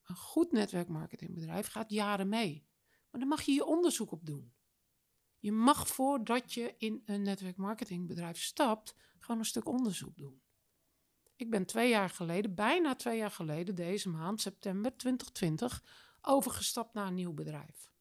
Een 0.03 0.15
goed 0.15 0.51
netwerkmarketingbedrijf 0.51 1.67
gaat 1.67 1.89
jaren 1.89 2.29
mee. 2.29 2.67
Maar 3.09 3.19
daar 3.21 3.29
mag 3.29 3.41
je 3.41 3.51
je 3.51 3.65
onderzoek 3.65 4.11
op 4.11 4.25
doen. 4.25 4.53
Je 5.39 5.51
mag 5.51 5.87
voordat 5.87 6.53
je 6.53 6.75
in 6.77 7.01
een 7.05 7.21
netwerkmarketingbedrijf 7.21 8.41
stapt, 8.41 8.95
gewoon 9.19 9.39
een 9.39 9.45
stuk 9.45 9.67
onderzoek 9.67 10.17
doen. 10.17 10.41
Ik 11.35 11.49
ben 11.49 11.65
twee 11.65 11.89
jaar 11.89 12.09
geleden, 12.09 12.55
bijna 12.55 12.95
twee 12.95 13.17
jaar 13.17 13.31
geleden, 13.31 13.75
deze 13.75 14.09
maand, 14.09 14.41
september 14.41 14.97
2020, 14.97 15.83
overgestapt 16.21 16.93
naar 16.93 17.07
een 17.07 17.13
nieuw 17.13 17.33
bedrijf. 17.33 17.91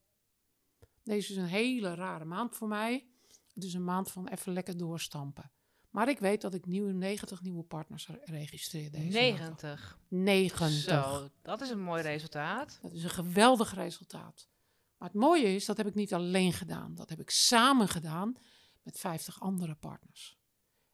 Deze 1.02 1.32
is 1.32 1.36
een 1.36 1.44
hele 1.44 1.94
rare 1.94 2.24
maand 2.24 2.56
voor 2.56 2.68
mij. 2.68 3.08
Het 3.52 3.64
is 3.64 3.74
een 3.74 3.84
maand 3.84 4.10
van 4.10 4.28
even 4.28 4.52
lekker 4.52 4.76
doorstampen. 4.76 5.52
Maar 5.92 6.08
ik 6.08 6.18
weet 6.18 6.40
dat 6.40 6.54
ik 6.54 6.66
nieuwe 6.66 6.92
90 6.92 7.42
nieuwe 7.42 7.62
partners 7.62 8.08
registreer 8.24 8.90
deze 8.90 9.18
90. 9.18 9.98
maand. 10.08 10.24
90. 10.24 10.70
Zo, 10.70 11.28
dat 11.42 11.60
is 11.60 11.70
een 11.70 11.82
mooi 11.82 12.02
resultaat. 12.02 12.78
Dat 12.82 12.92
is 12.92 13.04
een 13.04 13.10
geweldig 13.10 13.74
resultaat. 13.74 14.48
Maar 14.96 15.08
het 15.08 15.20
mooie 15.20 15.54
is, 15.54 15.64
dat 15.64 15.76
heb 15.76 15.86
ik 15.86 15.94
niet 15.94 16.14
alleen 16.14 16.52
gedaan. 16.52 16.94
Dat 16.94 17.08
heb 17.08 17.20
ik 17.20 17.30
samen 17.30 17.88
gedaan 17.88 18.36
met 18.82 18.98
50 18.98 19.40
andere 19.40 19.74
partners. 19.74 20.38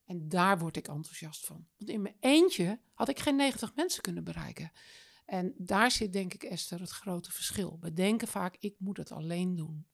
En 0.05 0.29
daar 0.29 0.59
word 0.59 0.77
ik 0.77 0.89
enthousiast 0.89 1.47
van. 1.47 1.67
Want 1.77 1.91
in 1.91 2.03
mijn 2.03 2.17
eentje 2.21 2.81
had 2.95 3.09
ik 3.09 3.19
geen 3.19 3.37
90 3.37 3.75
mensen 3.75 4.03
kunnen 4.03 4.25
bereiken. 4.25 4.73
En 5.25 5.55
daar 5.57 5.91
zit 5.91 6.13
denk 6.13 6.35
ik, 6.35 6.43
Esther, 6.43 6.81
het 6.81 6.91
grote 6.91 7.33
verschil. 7.33 7.77
We 7.81 7.93
denken 7.93 8.29
vaak, 8.29 8.57
ik 8.59 8.75
moet 8.79 8.97
het 8.97 9.13
alleen 9.13 9.55
doen. 9.55 9.87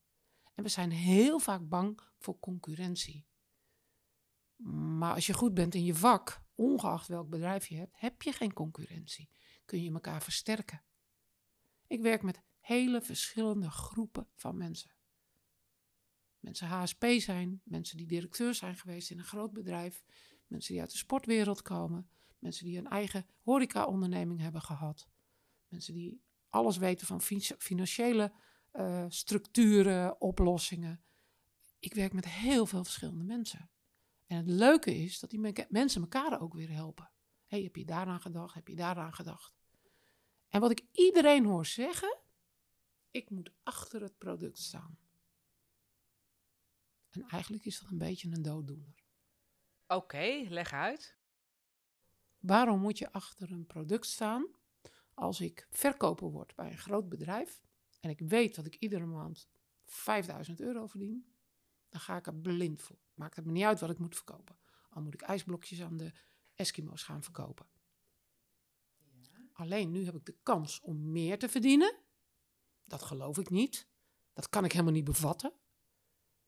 En 0.54 0.62
we 0.62 0.68
zijn 0.68 0.90
heel 0.90 1.38
vaak 1.38 1.68
bang 1.68 2.00
voor 2.18 2.38
concurrentie. 2.38 3.26
Maar 4.56 5.14
als 5.14 5.26
je 5.26 5.32
goed 5.32 5.54
bent 5.54 5.74
in 5.74 5.84
je 5.84 5.94
vak, 5.94 6.42
ongeacht 6.54 7.08
welk 7.08 7.28
bedrijf 7.28 7.66
je 7.66 7.76
hebt, 7.76 8.00
heb 8.00 8.22
je 8.22 8.32
geen 8.32 8.52
concurrentie. 8.52 9.30
Kun 9.64 9.82
je 9.82 9.92
elkaar 9.92 10.22
versterken. 10.22 10.82
Ik 11.86 12.00
werk 12.00 12.22
met 12.22 12.42
hele 12.58 13.02
verschillende 13.02 13.70
groepen 13.70 14.28
van 14.34 14.56
mensen. 14.56 14.90
Mensen 16.38 16.66
HSP 16.66 17.04
zijn, 17.04 17.60
mensen 17.64 17.96
die 17.96 18.06
directeur 18.06 18.54
zijn 18.54 18.76
geweest 18.76 19.10
in 19.10 19.18
een 19.18 19.24
groot 19.24 19.52
bedrijf, 19.52 20.04
mensen 20.46 20.72
die 20.72 20.82
uit 20.82 20.90
de 20.90 20.96
sportwereld 20.96 21.62
komen, 21.62 22.10
mensen 22.38 22.64
die 22.64 22.78
een 22.78 22.88
eigen 22.88 23.26
horeca-onderneming 23.42 24.40
hebben 24.40 24.62
gehad, 24.62 25.08
mensen 25.68 25.94
die 25.94 26.22
alles 26.48 26.76
weten 26.76 27.06
van 27.06 27.20
financiële 27.58 28.32
uh, 28.72 29.04
structuren, 29.08 30.20
oplossingen. 30.20 31.04
Ik 31.78 31.94
werk 31.94 32.12
met 32.12 32.28
heel 32.28 32.66
veel 32.66 32.84
verschillende 32.84 33.24
mensen. 33.24 33.70
En 34.26 34.36
het 34.36 34.46
leuke 34.46 34.94
is 34.96 35.18
dat 35.18 35.30
die 35.30 35.66
mensen 35.68 36.00
elkaar 36.00 36.40
ook 36.40 36.54
weer 36.54 36.70
helpen. 36.70 37.10
hey, 37.46 37.62
heb 37.62 37.76
je 37.76 37.84
daaraan 37.84 38.20
gedacht? 38.20 38.54
Heb 38.54 38.68
je 38.68 38.76
daaraan 38.76 39.14
gedacht? 39.14 39.54
En 40.48 40.60
wat 40.60 40.70
ik 40.70 40.86
iedereen 40.92 41.44
hoor 41.44 41.66
zeggen, 41.66 42.18
ik 43.10 43.30
moet 43.30 43.52
achter 43.62 44.02
het 44.02 44.18
product 44.18 44.58
staan. 44.58 44.98
En 47.10 47.22
eigenlijk 47.28 47.64
is 47.64 47.80
dat 47.80 47.90
een 47.90 47.98
beetje 47.98 48.30
een 48.30 48.42
dooddoener. 48.42 49.04
Oké, 49.86 50.44
leg 50.48 50.72
uit. 50.72 51.16
Waarom 52.38 52.80
moet 52.80 52.98
je 52.98 53.12
achter 53.12 53.50
een 53.50 53.66
product 53.66 54.06
staan 54.06 54.46
als 55.14 55.40
ik 55.40 55.66
verkoper 55.70 56.30
word 56.30 56.54
bij 56.54 56.70
een 56.70 56.78
groot 56.78 57.08
bedrijf 57.08 57.62
en 58.00 58.10
ik 58.10 58.20
weet 58.20 58.54
dat 58.54 58.66
ik 58.66 58.74
iedere 58.74 59.06
maand 59.06 59.48
5000 59.84 60.60
euro 60.60 60.86
verdien, 60.86 61.26
dan 61.88 62.00
ga 62.00 62.16
ik 62.16 62.26
er 62.26 62.34
blind 62.34 62.82
voor. 62.82 63.03
Maakt 63.14 63.36
het 63.36 63.44
me 63.44 63.52
niet 63.52 63.64
uit 63.64 63.80
wat 63.80 63.90
ik 63.90 63.98
moet 63.98 64.16
verkopen. 64.16 64.58
Al 64.90 65.02
moet 65.02 65.14
ik 65.14 65.22
ijsblokjes 65.22 65.82
aan 65.82 65.96
de 65.96 66.12
Eskimo's 66.54 67.02
gaan 67.02 67.22
verkopen. 67.22 67.66
Alleen 69.52 69.90
nu 69.90 70.04
heb 70.04 70.14
ik 70.14 70.24
de 70.24 70.38
kans 70.42 70.80
om 70.80 71.10
meer 71.12 71.38
te 71.38 71.48
verdienen. 71.48 71.98
Dat 72.84 73.02
geloof 73.02 73.38
ik 73.38 73.50
niet. 73.50 73.88
Dat 74.32 74.48
kan 74.48 74.64
ik 74.64 74.72
helemaal 74.72 74.92
niet 74.92 75.04
bevatten. 75.04 75.52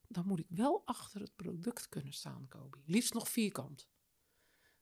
Dan 0.08 0.26
moet 0.26 0.38
ik 0.38 0.46
wel 0.48 0.82
achter 0.84 1.20
het 1.20 1.36
product 1.36 1.88
kunnen 1.88 2.12
staan, 2.12 2.48
Kobi. 2.48 2.82
Liefst 2.86 3.14
nog 3.14 3.28
vierkant. 3.28 3.88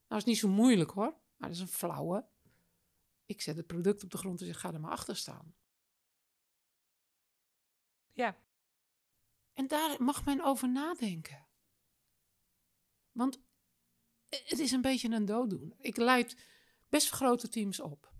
Nou 0.09 0.21
is 0.21 0.25
niet 0.25 0.39
zo 0.39 0.49
moeilijk 0.49 0.91
hoor, 0.91 1.19
maar 1.37 1.49
dat 1.49 1.57
is 1.57 1.61
een 1.61 1.69
flauwe. 1.69 2.29
Ik 3.27 3.41
zet 3.41 3.57
het 3.57 3.67
product 3.67 4.05
op 4.05 4.11
de 4.11 4.19
grond 4.19 4.41
en 4.41 4.47
zeg 4.47 4.61
ga 4.61 4.73
er 4.73 4.81
maar 4.81 4.91
achter 4.91 5.17
staan. 5.17 5.55
Ja. 8.13 8.39
En 9.53 9.67
daar 9.67 10.03
mag 10.03 10.25
men 10.25 10.45
over 10.45 10.71
nadenken. 10.73 11.47
Want 13.15 13.41
het 14.29 14.59
is 14.59 14.73
een 14.73 14.81
beetje 14.81 15.11
een 15.11 15.25
dooddoen. 15.25 15.75
Ik 15.79 15.97
leid 15.97 16.37
best 16.89 17.11
grote 17.11 17.49
teams 17.49 17.81
op. 17.81 18.13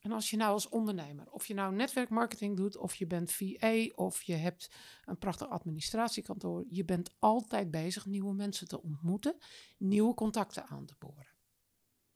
En 0.00 0.12
als 0.12 0.30
je 0.30 0.36
nou 0.36 0.52
als 0.52 0.68
ondernemer, 0.68 1.30
of 1.30 1.46
je 1.46 1.54
nou 1.54 1.74
netwerkmarketing 1.74 2.56
doet, 2.56 2.76
of 2.76 2.94
je 2.94 3.06
bent 3.06 3.32
VA, 3.32 3.86
of 3.94 4.22
je 4.22 4.34
hebt 4.34 4.70
een 5.04 5.18
prachtig 5.18 5.48
administratiekantoor, 5.48 6.64
je 6.68 6.84
bent 6.84 7.14
altijd 7.18 7.70
bezig 7.70 8.06
nieuwe 8.06 8.34
mensen 8.34 8.68
te 8.68 8.82
ontmoeten, 8.82 9.36
nieuwe 9.78 10.14
contacten 10.14 10.66
aan 10.66 10.86
te 10.86 10.94
boren. 10.98 11.26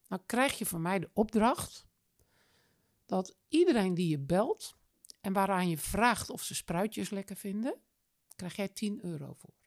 Nou 0.08 0.23
krijg 0.26 0.58
je 0.58 0.66
van 0.66 0.82
mij 0.82 0.99
de 0.99 1.11
opdracht 1.12 1.87
dat 3.04 3.37
iedereen 3.49 3.94
die 3.94 4.08
je 4.08 4.18
belt 4.18 4.76
en 5.20 5.32
waaraan 5.32 5.68
je 5.68 5.78
vraagt 5.78 6.30
of 6.30 6.42
ze 6.42 6.54
spruitjes 6.54 7.11
lekker 7.11 7.37
vinden, 7.37 7.80
krijg 8.37 8.56
jij 8.56 8.68
10 8.68 9.04
euro 9.04 9.32
voor. 9.32 9.65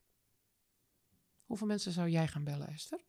Hoeveel 1.50 1.68
mensen 1.68 1.92
zou 1.92 2.10
jij 2.10 2.28
gaan 2.28 2.44
bellen, 2.44 2.68
Esther? 2.68 3.06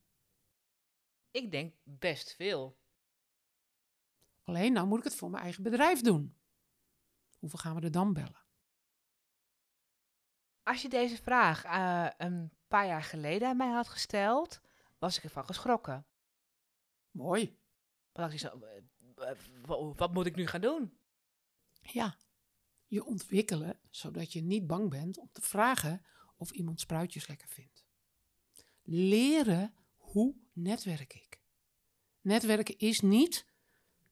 Ik 1.31 1.51
denk 1.51 1.75
best 1.83 2.35
veel. 2.35 2.79
Alleen 4.45 4.73
nou 4.73 4.87
moet 4.87 4.99
ik 4.99 5.05
het 5.05 5.15
voor 5.15 5.31
mijn 5.31 5.43
eigen 5.43 5.63
bedrijf 5.63 6.01
doen. 6.01 6.37
Hoeveel 7.39 7.59
gaan 7.59 7.75
we 7.75 7.81
er 7.81 7.91
dan 7.91 8.13
bellen? 8.13 8.45
Als 10.63 10.83
je 10.83 10.89
deze 10.89 11.23
vraag 11.23 11.65
uh, 11.65 12.11
een 12.17 12.53
paar 12.69 12.87
jaar 12.87 13.03
geleden 13.03 13.49
aan 13.49 13.57
mij 13.57 13.71
had 13.71 13.89
gesteld, 13.89 14.61
was 14.99 15.17
ik 15.17 15.25
ervan 15.25 15.45
geschrokken. 15.45 16.07
Mooi. 17.11 17.59
Want 18.13 18.33
ik 18.33 18.39
zo, 18.39 18.61
uh, 19.17 19.93
wat 19.97 20.13
moet 20.13 20.27
ik 20.27 20.37
nu 20.37 20.47
gaan 20.47 20.61
doen? 20.61 20.99
Ja, 21.81 22.17
je 22.87 23.05
ontwikkelen 23.05 23.81
zodat 23.91 24.33
je 24.33 24.43
niet 24.43 24.67
bang 24.67 24.91
bent 24.91 25.19
om 25.19 25.29
te 25.33 25.43
vragen 25.43 26.05
of 26.37 26.51
iemand 26.51 26.81
spruitjes 26.81 27.27
lekker 27.27 27.49
vindt. 27.49 27.80
Leren 28.93 29.75
hoe 29.97 30.35
netwerk 30.53 31.15
ik. 31.15 31.41
Netwerken 32.21 32.79
is 32.79 33.01
niet 33.01 33.47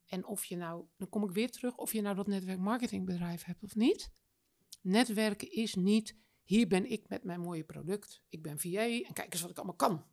en 0.07 0.27
of 0.27 0.45
je 0.45 0.57
nou, 0.57 0.85
dan 0.97 1.09
kom 1.09 1.25
ik 1.25 1.31
weer 1.31 1.51
terug, 1.51 1.77
of 1.77 1.93
je 1.93 2.01
nou 2.01 2.17
dat 2.17 2.27
netwerkmarketingbedrijf 2.27 3.45
hebt 3.45 3.63
of 3.63 3.75
niet. 3.75 4.13
Netwerken 4.81 5.51
is 5.53 5.75
niet, 5.75 6.17
hier 6.43 6.69
ben 6.69 6.91
ik 6.91 7.09
met 7.09 7.25
mijn 7.25 7.41
mooie 7.41 7.65
product. 7.65 8.23
Ik 8.29 8.43
ben 8.43 8.59
VA 8.59 8.83
en 8.83 9.13
kijk 9.13 9.33
eens 9.33 9.41
wat 9.41 9.51
ik 9.51 9.57
allemaal 9.57 9.75
kan. 9.75 10.05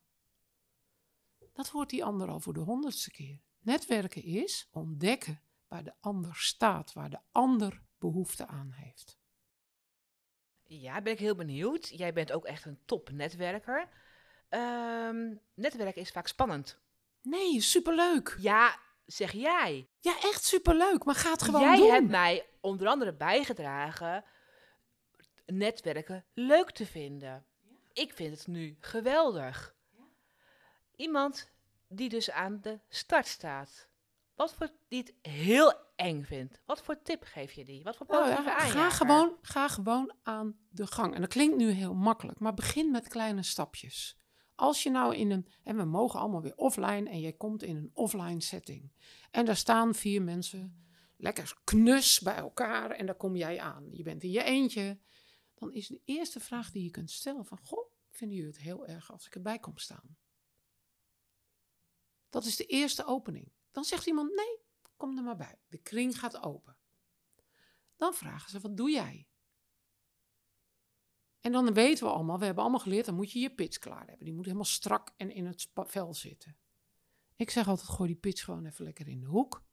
Dat 1.54 1.70
hoort 1.70 1.90
die 1.90 2.04
ander 2.04 2.28
al 2.28 2.40
voor 2.40 2.54
de 2.54 2.60
honderdste 2.60 3.12
keer. 3.12 3.40
Netwerken 3.60 4.24
is 4.24 4.68
ontdekken 4.72 5.42
waar 5.68 5.84
de 5.84 5.94
ander 6.00 6.36
staat, 6.36 6.94
waar 6.94 7.10
de 7.10 7.20
ander 7.32 7.84
behoefte 7.98 8.48
aan 8.48 8.72
heeft. 8.72 9.18
Ja, 10.64 11.02
ben 11.02 11.14
ik 11.14 11.20
heel 11.20 11.36
benieuwd. 11.36 11.88
Jij 11.88 12.14
bent 12.14 12.32
ook 12.32 12.46
echt 12.46 12.66
een 12.66 12.80
topnetwerker. 12.86 14.04
Um, 14.50 15.40
netwerken 15.54 16.02
is 16.02 16.12
vaak 16.12 16.28
spannend. 16.28 16.80
Nee, 17.22 17.62
superleuk. 17.62 18.36
Ja, 18.40 18.80
zeg 19.06 19.32
jij. 19.32 19.90
Ja, 20.00 20.16
echt 20.22 20.44
superleuk, 20.44 21.04
maar 21.06 21.16
ga 21.16 21.32
het 21.32 21.42
gewoon 21.42 21.62
jij 21.62 21.76
doen. 21.76 21.86
Jij 21.86 21.96
hebt 21.96 22.10
mij 22.10 22.46
onder 22.62 22.88
andere 22.88 23.14
bijgedragen 23.14 24.24
netwerken 25.46 26.26
leuk 26.34 26.72
te 26.72 26.86
vinden. 26.86 27.46
Ik 27.94 28.14
vind 28.14 28.38
het 28.38 28.48
nu 28.48 28.78
geweldig. 28.80 29.76
Iemand 30.96 31.52
die 31.88 32.10
dus 32.10 32.32
aan 32.32 32.62
de 32.62 32.80
start 32.90 33.28
staat. 33.28 33.88
Wat 34.36 34.54
voor 34.54 34.70
die 34.88 35.00
het 35.00 35.14
heel 35.34 35.74
eng 35.96 36.24
vindt. 36.24 36.60
Wat 36.66 36.82
voor 36.82 37.02
tip 37.02 37.24
geef 37.24 37.52
je 37.52 37.66
die? 37.66 37.84
Wat 37.84 37.96
voor 37.96 38.06
ja, 38.10 38.38
aanjager? 38.38 38.70
ga 38.70 38.90
gewoon, 38.90 39.38
ga 39.42 39.68
gewoon 39.68 40.14
aan 40.24 40.58
de 40.70 40.88
gang. 40.88 41.16
En 41.16 41.22
dat 41.22 41.30
klinkt 41.30 41.58
nu 41.58 41.70
heel 41.70 41.94
makkelijk, 41.94 42.40
maar 42.40 42.54
begin 42.54 42.92
met 42.92 43.08
kleine 43.08 43.44
stapjes. 43.44 44.18
Als 44.56 44.84
je 44.84 44.90
nou 44.90 45.16
in 45.16 45.32
een, 45.32 45.48
en 45.64 45.78
we 45.78 45.84
mogen 45.84 46.20
allemaal 46.20 46.42
weer 46.42 46.56
offline 46.56 47.10
en 47.10 47.20
jij 47.20 47.34
komt 47.34 47.64
in 47.64 47.76
een 47.76 47.92
offline 47.94 48.42
setting. 48.42 48.92
En 49.32 49.46
daar 49.46 49.56
staan 49.56 49.96
vier 49.96 50.22
mensen 50.22 50.86
lekker 51.18 51.60
knus 51.64 52.20
bij 52.20 52.36
elkaar 52.36 52.92
en 52.92 53.06
daar 53.06 53.16
kom 53.16 53.36
jij 53.36 53.60
aan. 53.60 53.88
Je 53.92 54.04
bent 54.04 54.24
in 54.24 54.32
je 54.32 54.44
eentje. 54.44 55.00
Dan 55.54 55.74
is 55.74 55.88
de 55.88 56.02
eerste 56.06 56.40
vraag 56.40 56.72
die 56.72 56.84
je 56.84 56.92
kunt 56.92 57.12
stellen 57.12 57.46
van, 57.46 57.60
goh, 57.64 57.92
vinden 58.10 58.38
jullie 58.38 58.52
het 58.52 58.62
heel 58.62 58.88
erg 58.88 59.12
als 59.12 59.26
ik 59.26 59.36
erbij 59.36 59.60
kom 59.60 59.78
staan? 59.78 60.18
Dat 62.30 62.46
is 62.46 62.56
de 62.56 62.66
eerste 62.66 63.06
opening. 63.06 63.52
Dan 63.72 63.84
zegt 63.84 64.08
iemand, 64.08 64.36
nee, 64.36 64.60
kom 64.98 65.18
er 65.18 65.24
maar 65.24 65.36
bij. 65.36 65.60
De 65.68 65.78
kring 65.78 66.20
gaat 66.20 66.44
open. 66.44 66.78
Dan 67.96 68.14
vragen 68.14 68.50
ze, 68.50 68.60
wat 68.60 68.78
doe 68.78 68.92
jij? 68.92 69.28
En 71.46 71.52
dan 71.52 71.74
weten 71.74 72.06
we 72.06 72.12
allemaal, 72.12 72.40
we 72.40 72.46
hebben 72.46 72.64
allemaal 72.64 72.82
geleerd, 72.82 73.06
dan 73.06 73.16
moet 73.16 73.32
je 73.32 73.40
je 73.40 73.50
pitch 73.50 73.78
klaar 73.78 74.08
hebben. 74.08 74.26
Die 74.26 74.34
moet 74.34 74.46
helemaal 74.46 74.66
strak 74.66 75.14
en 75.18 75.32
in 75.32 75.46
het 75.46 75.70
vel 75.76 76.14
zitten. 76.14 76.58
Ik 77.36 77.50
zeg 77.50 77.68
altijd, 77.68 77.88
gooi 77.88 78.10
die 78.10 78.20
pitch 78.20 78.44
gewoon 78.44 78.66
even 78.66 78.86
lekker 78.86 79.08
in 79.08 79.20
de 79.20 79.26
hoek. 79.26 79.66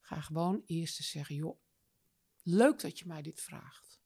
Ga 0.00 0.20
gewoon 0.20 0.62
eerst 0.66 0.98
eens 0.98 1.10
zeggen, 1.10 1.34
joh, 1.34 1.60
leuk 2.42 2.80
dat 2.80 2.98
je 2.98 3.06
mij 3.06 3.22
dit 3.22 3.40
vraagt. 3.40 4.00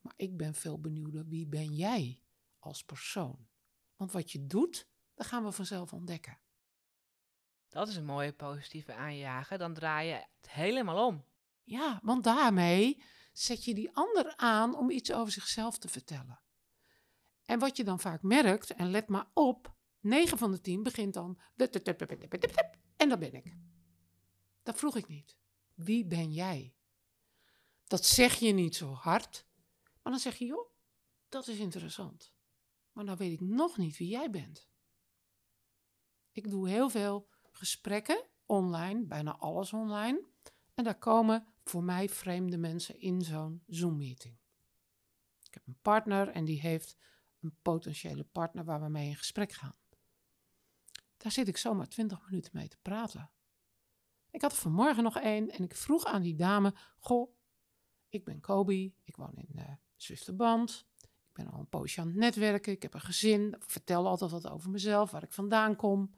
Maar 0.00 0.12
ik 0.16 0.36
ben 0.36 0.54
veel 0.54 0.80
benieuwder, 0.80 1.26
wie 1.26 1.46
ben 1.46 1.74
jij 1.74 2.22
als 2.58 2.84
persoon? 2.84 3.48
Want 3.96 4.12
wat 4.12 4.32
je 4.32 4.46
doet, 4.46 4.88
dat 5.14 5.26
gaan 5.26 5.44
we 5.44 5.52
vanzelf 5.52 5.92
ontdekken. 5.92 6.38
Dat 7.68 7.88
is 7.88 7.96
een 7.96 8.04
mooie 8.04 8.32
positieve 8.32 8.94
aanjager. 8.94 9.58
Dan 9.58 9.74
draai 9.74 10.08
je 10.08 10.26
het 10.40 10.50
helemaal 10.50 11.06
om. 11.06 11.24
Ja, 11.62 12.00
want 12.02 12.24
daarmee 12.24 13.02
zet 13.32 13.64
je 13.64 13.74
die 13.74 13.90
ander 13.92 14.36
aan 14.36 14.76
om 14.76 14.90
iets 14.90 15.12
over 15.12 15.32
zichzelf 15.32 15.78
te 15.78 15.88
vertellen. 15.88 16.40
En 17.44 17.58
wat 17.58 17.76
je 17.76 17.84
dan 17.84 18.00
vaak 18.00 18.22
merkt, 18.22 18.70
en 18.70 18.90
let 18.90 19.08
maar 19.08 19.30
op, 19.34 19.74
9 20.00 20.38
van 20.38 20.50
de 20.50 20.60
10 20.60 20.82
begint 20.82 21.14
dan. 21.14 21.40
En 22.96 23.08
dat 23.08 23.18
ben 23.18 23.34
ik. 23.34 23.56
Dat 24.62 24.76
vroeg 24.76 24.96
ik 24.96 25.08
niet. 25.08 25.36
Wie 25.74 26.06
ben 26.06 26.32
jij? 26.32 26.74
Dat 27.86 28.04
zeg 28.04 28.38
je 28.38 28.52
niet 28.52 28.76
zo 28.76 28.92
hard, 28.92 29.46
maar 30.02 30.12
dan 30.12 30.18
zeg 30.18 30.36
je, 30.36 30.44
joh, 30.44 30.70
dat 31.28 31.48
is 31.48 31.58
interessant. 31.58 32.32
Maar 32.92 33.04
dan 33.04 33.16
weet 33.16 33.32
ik 33.32 33.40
nog 33.40 33.76
niet 33.76 33.96
wie 33.96 34.08
jij 34.08 34.30
bent. 34.30 34.68
Ik 36.32 36.50
doe 36.50 36.68
heel 36.68 36.90
veel 36.90 37.28
gesprekken 37.50 38.26
online, 38.46 39.04
bijna 39.06 39.36
alles 39.36 39.72
online. 39.72 40.28
En 40.74 40.84
daar 40.84 40.98
komen 40.98 41.46
voor 41.70 41.84
mij 41.84 42.08
vreemde 42.08 42.56
mensen 42.58 43.00
in 43.00 43.22
zo'n 43.22 43.62
Zoom-meeting. 43.66 44.36
Ik 45.42 45.54
heb 45.54 45.66
een 45.66 45.78
partner 45.82 46.28
en 46.28 46.44
die 46.44 46.60
heeft 46.60 46.96
een 47.40 47.54
potentiële 47.62 48.24
partner 48.24 48.64
waar 48.64 48.80
we 48.80 48.88
mee 48.88 49.08
in 49.08 49.16
gesprek 49.16 49.52
gaan. 49.52 49.74
Daar 51.16 51.32
zit 51.32 51.48
ik 51.48 51.56
zomaar 51.56 51.88
20 51.88 52.24
minuten 52.24 52.50
mee 52.54 52.68
te 52.68 52.78
praten. 52.82 53.30
Ik 54.30 54.42
had 54.42 54.56
vanmorgen 54.56 55.02
nog 55.02 55.18
één 55.18 55.50
en 55.50 55.64
ik 55.64 55.76
vroeg 55.76 56.04
aan 56.04 56.22
die 56.22 56.34
dame: 56.34 56.74
Goh, 56.98 57.34
ik 58.08 58.24
ben 58.24 58.40
Kobi, 58.40 58.94
ik 59.04 59.16
woon 59.16 59.34
in 59.34 59.50
uh, 59.54 59.64
Zwifterband. 59.96 60.86
Ik 61.00 61.32
ben 61.32 61.48
al 61.48 61.58
een 61.58 61.68
poosje 61.68 62.00
aan 62.00 62.06
het 62.06 62.16
netwerken, 62.16 62.72
ik 62.72 62.82
heb 62.82 62.94
een 62.94 63.00
gezin. 63.00 63.54
Ik 63.54 63.70
vertel 63.70 64.06
altijd 64.06 64.30
wat 64.30 64.48
over 64.48 64.70
mezelf, 64.70 65.10
waar 65.10 65.22
ik 65.22 65.32
vandaan 65.32 65.76
kom. 65.76 66.14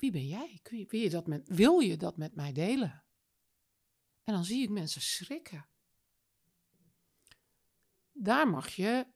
Wie 0.00 0.10
ben 0.10 0.26
jij? 0.26 0.60
Wil 0.88 1.00
je 1.00 1.10
dat 1.10 1.26
met, 1.26 1.48
wil 1.48 1.78
je 1.78 1.96
dat 1.96 2.16
met 2.16 2.34
mij 2.34 2.52
delen? 2.52 3.04
En 4.24 4.34
dan 4.34 4.44
zie 4.44 4.62
ik 4.62 4.70
mensen 4.70 5.00
schrikken. 5.00 5.68
Daar 8.12 8.48
mag 8.48 8.68
je 8.68 9.06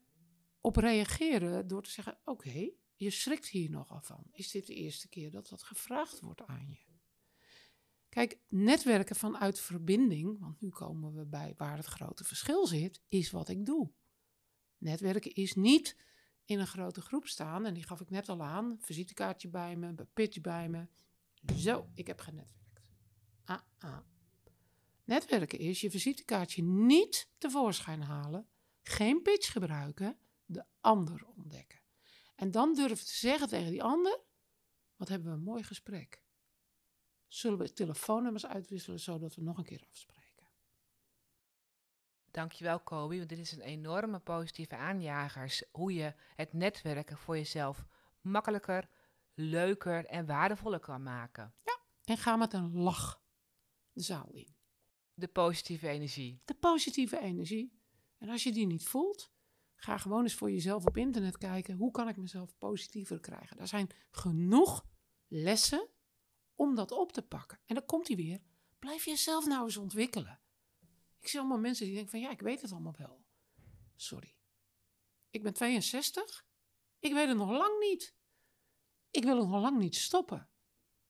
op 0.60 0.76
reageren 0.76 1.66
door 1.66 1.82
te 1.82 1.90
zeggen: 1.90 2.18
Oké, 2.24 2.70
je 2.94 3.10
schrikt 3.10 3.48
hier 3.48 3.70
nogal 3.70 4.00
van. 4.00 4.26
Is 4.30 4.50
dit 4.50 4.66
de 4.66 4.74
eerste 4.74 5.08
keer 5.08 5.30
dat 5.30 5.48
dat 5.48 5.62
gevraagd 5.62 6.20
wordt 6.20 6.42
aan 6.42 6.68
je? 6.68 6.92
Kijk, 8.08 8.38
netwerken 8.48 9.16
vanuit 9.16 9.60
verbinding, 9.60 10.38
want 10.38 10.60
nu 10.60 10.68
komen 10.68 11.14
we 11.14 11.26
bij 11.26 11.54
waar 11.56 11.76
het 11.76 11.86
grote 11.86 12.24
verschil 12.24 12.66
zit, 12.66 13.02
is 13.08 13.30
wat 13.30 13.48
ik 13.48 13.66
doe. 13.66 13.92
Netwerken 14.78 15.34
is 15.34 15.54
niet 15.54 15.96
in 16.44 16.58
een 16.58 16.66
grote 16.66 17.00
groep 17.00 17.26
staan. 17.26 17.66
En 17.66 17.74
die 17.74 17.82
gaf 17.82 18.00
ik 18.00 18.10
net 18.10 18.28
al 18.28 18.42
aan. 18.42 18.76
Visitekaartje 18.80 19.48
bij 19.48 19.76
me, 19.76 19.94
pitch 20.12 20.40
bij 20.40 20.68
me. 20.68 20.86
Zo, 21.56 21.88
ik 21.94 22.06
heb 22.06 22.20
genetwerkt. 22.20 22.82
Ah, 23.44 23.60
ah. 23.78 23.98
Netwerken 25.04 25.58
is 25.58 25.80
je 25.80 25.90
visitekaartje 25.90 26.62
niet 26.62 27.30
tevoorschijn 27.38 28.02
halen. 28.02 28.48
Geen 28.82 29.22
pitch 29.22 29.52
gebruiken. 29.52 30.18
De 30.46 30.64
ander 30.80 31.26
ontdekken. 31.36 31.80
En 32.34 32.50
dan 32.50 32.74
durven 32.74 33.06
te 33.06 33.14
zeggen 33.14 33.48
tegen 33.48 33.70
die 33.70 33.82
ander: 33.82 34.20
Wat 34.96 35.08
hebben 35.08 35.28
we 35.28 35.34
een 35.34 35.42
mooi 35.42 35.62
gesprek. 35.62 36.22
Zullen 37.28 37.58
we 37.58 37.72
telefoonnummers 37.72 38.46
uitwisselen 38.46 39.00
zodat 39.00 39.34
we 39.34 39.42
nog 39.42 39.58
een 39.58 39.64
keer 39.64 39.86
afspreken? 39.90 40.23
Dankjewel, 42.34 42.80
Kobi, 42.80 43.16
want 43.16 43.28
dit 43.28 43.38
is 43.38 43.52
een 43.52 43.60
enorme 43.60 44.18
positieve 44.18 44.76
aanjagers. 44.76 45.64
Hoe 45.70 45.94
je 45.94 46.14
het 46.34 46.52
netwerken 46.52 47.16
voor 47.16 47.36
jezelf 47.36 47.86
makkelijker, 48.20 48.88
leuker 49.34 50.06
en 50.06 50.26
waardevoller 50.26 50.80
kan 50.80 51.02
maken. 51.02 51.54
Ja, 51.62 51.78
en 52.04 52.16
ga 52.16 52.36
met 52.36 52.52
een 52.52 52.72
lach 52.72 53.22
de 53.92 54.02
zaal 54.02 54.30
in. 54.32 54.56
De 55.14 55.28
positieve 55.28 55.88
energie. 55.88 56.42
De 56.44 56.54
positieve 56.54 57.18
energie. 57.18 57.80
En 58.18 58.28
als 58.28 58.42
je 58.42 58.52
die 58.52 58.66
niet 58.66 58.84
voelt, 58.84 59.32
ga 59.76 59.98
gewoon 59.98 60.22
eens 60.22 60.34
voor 60.34 60.50
jezelf 60.50 60.86
op 60.86 60.96
internet 60.96 61.38
kijken. 61.38 61.76
Hoe 61.76 61.90
kan 61.90 62.08
ik 62.08 62.16
mezelf 62.16 62.58
positiever 62.58 63.20
krijgen? 63.20 63.58
Er 63.58 63.68
zijn 63.68 63.90
genoeg 64.10 64.86
lessen 65.28 65.88
om 66.54 66.74
dat 66.74 66.90
op 66.90 67.12
te 67.12 67.22
pakken. 67.22 67.60
En 67.66 67.74
dan 67.74 67.84
komt 67.84 68.08
hij 68.08 68.16
weer. 68.16 68.40
Blijf 68.78 69.04
jezelf 69.04 69.46
nou 69.46 69.64
eens 69.64 69.76
ontwikkelen. 69.76 70.43
Ik 71.24 71.30
zie 71.30 71.38
allemaal 71.38 71.58
mensen 71.58 71.84
die 71.84 71.94
denken 71.94 72.10
van 72.10 72.20
ja, 72.20 72.30
ik 72.30 72.40
weet 72.40 72.60
het 72.60 72.72
allemaal 72.72 72.94
wel. 72.98 73.24
Sorry. 73.96 74.36
Ik 75.30 75.42
ben 75.42 75.52
62. 75.52 76.46
Ik 76.98 77.12
weet 77.12 77.28
het 77.28 77.36
nog 77.36 77.50
lang 77.50 77.78
niet. 77.80 78.16
Ik 79.10 79.24
wil 79.24 79.38
het 79.38 79.48
nog 79.48 79.60
lang 79.60 79.78
niet 79.78 79.96
stoppen. 79.96 80.48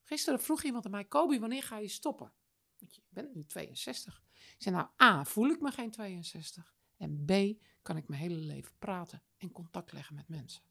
Gisteren 0.03 0.40
vroeg 0.40 0.62
iemand 0.62 0.85
aan 0.85 0.90
mij, 0.90 1.05
Kobi, 1.05 1.38
wanneer 1.38 1.62
ga 1.62 1.79
je 1.79 1.88
stoppen? 1.88 2.33
Want 2.79 2.94
je 2.94 3.03
bent 3.09 3.35
nu 3.35 3.44
62. 3.44 4.22
Ik 4.35 4.62
zei, 4.62 4.74
nou 4.74 4.88
A, 5.03 5.24
voel 5.24 5.48
ik 5.48 5.61
me 5.61 5.70
geen 5.70 5.90
62. 5.90 6.74
En 6.96 7.24
B, 7.24 7.62
kan 7.83 7.96
ik 7.96 8.09
mijn 8.09 8.20
hele 8.20 8.38
leven 8.40 8.79
praten 8.79 9.22
en 9.37 9.53
contact 9.53 9.92
leggen 9.92 10.14
met 10.14 10.29
mensen. 10.29 10.62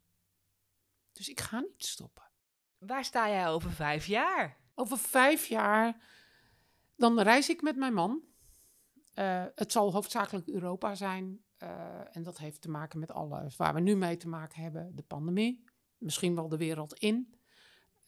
Dus 1.12 1.30
ik 1.30 1.40
ga 1.40 1.60
niet 1.60 1.86
stoppen. 1.86 2.32
Waar 2.78 3.06
sta 3.06 3.30
jij 3.30 3.48
over 3.48 3.72
vijf 3.72 4.06
jaar? 4.06 4.62
Over 4.76 4.98
vijf 4.98 5.46
jaar, 5.46 6.04
dan 6.96 7.20
reis 7.20 7.50
ik 7.50 7.62
met 7.62 7.76
mijn 7.76 7.94
man. 7.94 8.33
Uh, 9.16 9.46
het 9.56 9.72
zal 9.72 9.92
hoofdzakelijk 9.92 10.48
Europa 10.48 10.96
zijn. 10.96 11.44
Uh, 11.64 12.16
en 12.16 12.24
dat 12.24 12.38
heeft 12.38 12.62
te 12.62 12.70
maken 12.70 13.00
met 13.00 13.12
alles 13.12 13.56
waar 13.56 13.74
we 13.74 13.80
nu 13.80 13.96
mee 13.96 14.18
te 14.18 14.28
maken 14.28 14.62
hebben. 14.62 14.96
De 14.96 15.04
pandemie, 15.04 15.64
misschien 15.98 16.36
wel 16.36 16.50
de 16.50 16.58
wereld 16.58 16.94
in. 16.94 17.36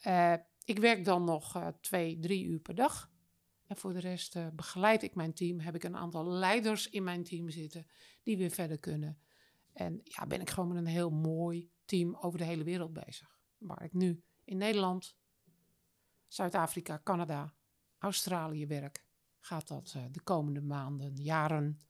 Uh, 0.08 0.34
ik 0.64 0.80
werk 0.80 1.06
dan 1.06 1.24
nog 1.24 1.74
twee, 1.82 2.20
drie 2.20 2.46
uur 2.46 2.60
per 2.60 2.76
dag. 2.76 3.12
En 3.68 3.78
voor 3.78 3.94
de 3.94 4.00
rest 4.00 4.56
begeleid 4.56 5.04
ik 5.04 5.16
mijn 5.16 5.34
team. 5.34 5.60
Heb 5.60 5.76
ik 5.76 5.84
een 5.84 5.96
aantal 5.96 6.26
leiders 6.26 6.90
in 6.90 7.04
mijn 7.04 7.24
team 7.24 7.50
zitten 7.50 7.88
die 8.24 8.38
weer 8.38 8.50
verder 8.50 8.80
kunnen. 8.80 9.20
En 9.74 10.00
ja, 10.04 10.28
ben 10.28 10.42
ik 10.42 10.50
gewoon 10.50 10.70
met 10.70 10.78
een 10.78 10.86
heel 10.86 11.10
mooi 11.10 11.72
team 11.86 12.16
over 12.16 12.38
de 12.40 12.46
hele 12.46 12.64
wereld 12.64 12.94
bezig. 12.94 13.40
Waar 13.58 13.84
ik 13.84 13.94
nu 13.94 14.24
in 14.44 14.58
Nederland, 14.58 15.16
Zuid-Afrika, 16.28 17.02
Canada, 17.04 17.54
Australië 17.98 18.68
werk 18.68 19.05
gaat 19.46 19.68
dat 19.68 19.94
uh, 19.98 20.04
de 20.12 20.22
komende 20.22 20.62
maanden, 20.62 21.16
jaren 21.16 21.82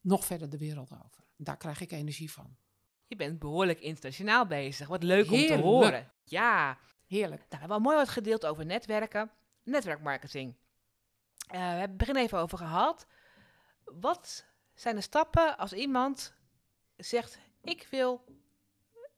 nog 0.00 0.24
verder 0.24 0.50
de 0.50 0.58
wereld 0.58 0.92
over. 0.92 1.24
Daar 1.36 1.56
krijg 1.56 1.80
ik 1.80 1.92
energie 1.92 2.32
van. 2.32 2.56
Je 3.06 3.16
bent 3.16 3.38
behoorlijk 3.38 3.80
internationaal 3.80 4.46
bezig. 4.46 4.88
Wat 4.88 5.02
leuk 5.02 5.30
om 5.30 5.46
te 5.46 5.58
horen. 5.58 6.12
Ja. 6.24 6.78
Heerlijk. 7.06 7.40
Nou, 7.40 7.50
we 7.50 7.56
hebben 7.56 7.76
al 7.76 7.82
mooi 7.82 7.96
wat 7.96 8.08
gedeeld 8.08 8.46
over 8.46 8.66
netwerken, 8.66 9.30
netwerkmarketing. 9.62 10.54
Uh, 10.54 11.50
we 11.50 11.56
hebben 11.56 11.80
het 11.80 11.96
begin 11.96 12.16
even 12.16 12.38
over 12.38 12.58
gehad. 12.58 13.06
Wat 13.84 14.46
zijn 14.74 14.94
de 14.94 15.00
stappen 15.00 15.56
als 15.58 15.72
iemand 15.72 16.34
zegt: 16.96 17.38
Ik 17.60 17.86
wil 17.90 18.24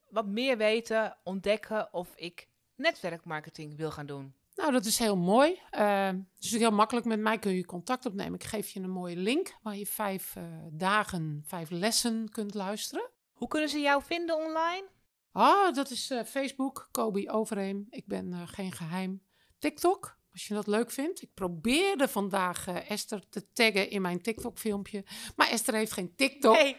wat 0.09 0.27
meer 0.27 0.57
weten, 0.57 1.17
ontdekken 1.25 1.93
of 1.93 2.17
ik 2.17 2.49
netwerkmarketing 2.75 3.77
wil 3.77 3.91
gaan 3.91 4.07
doen? 4.07 4.35
Nou, 4.57 4.73
dat 4.73 4.85
is 4.85 4.99
heel 4.99 5.17
mooi. 5.17 5.61
Uh, 5.73 6.07
het 6.07 6.45
is 6.45 6.51
heel 6.51 6.71
makkelijk. 6.71 7.07
Met 7.07 7.21
mij 7.21 7.39
kun 7.39 7.55
je 7.55 7.65
contact 7.65 8.07
opnemen. 8.07 8.35
Ik 8.35 8.45
geef 8.45 8.69
je 8.69 8.81
een 8.81 8.91
mooie 8.91 9.17
link 9.17 9.57
waar 9.63 9.77
je 9.77 9.87
vijf 9.87 10.37
uh, 10.37 10.45
dagen, 10.73 11.43
vijf 11.47 11.71
lessen 11.71 12.29
kunt 12.29 12.55
luisteren. 12.55 13.11
Hoe 13.33 13.49
kunnen 13.49 13.69
ze 13.69 13.79
jou 13.79 14.03
vinden 14.03 14.37
online? 14.37 14.89
Ah, 15.33 15.75
dat 15.75 15.91
is 15.91 16.11
uh, 16.11 16.23
Facebook, 16.23 16.89
Kobi 16.91 17.31
Overeem. 17.31 17.87
Ik 17.91 18.07
ben 18.07 18.49
geen 18.49 18.73
geheim. 18.73 19.23
TikTok, 19.59 20.19
als 20.33 20.47
je 20.47 20.55
dat 20.55 20.67
leuk 20.67 20.91
vindt. 20.91 21.23
Ik 21.23 21.35
probeerde 21.35 22.09
vandaag 22.09 22.69
Esther 22.69 23.29
te 23.29 23.53
taggen 23.53 23.91
in 23.91 24.03
mijn 24.03 24.23
TikTok-filmpje. 24.23 25.05
Maar 25.37 25.49
Esther 25.49 25.75
heeft 25.75 25.93
geen 25.93 26.15
TikTok. 26.15 26.55
Nee. 26.55 26.77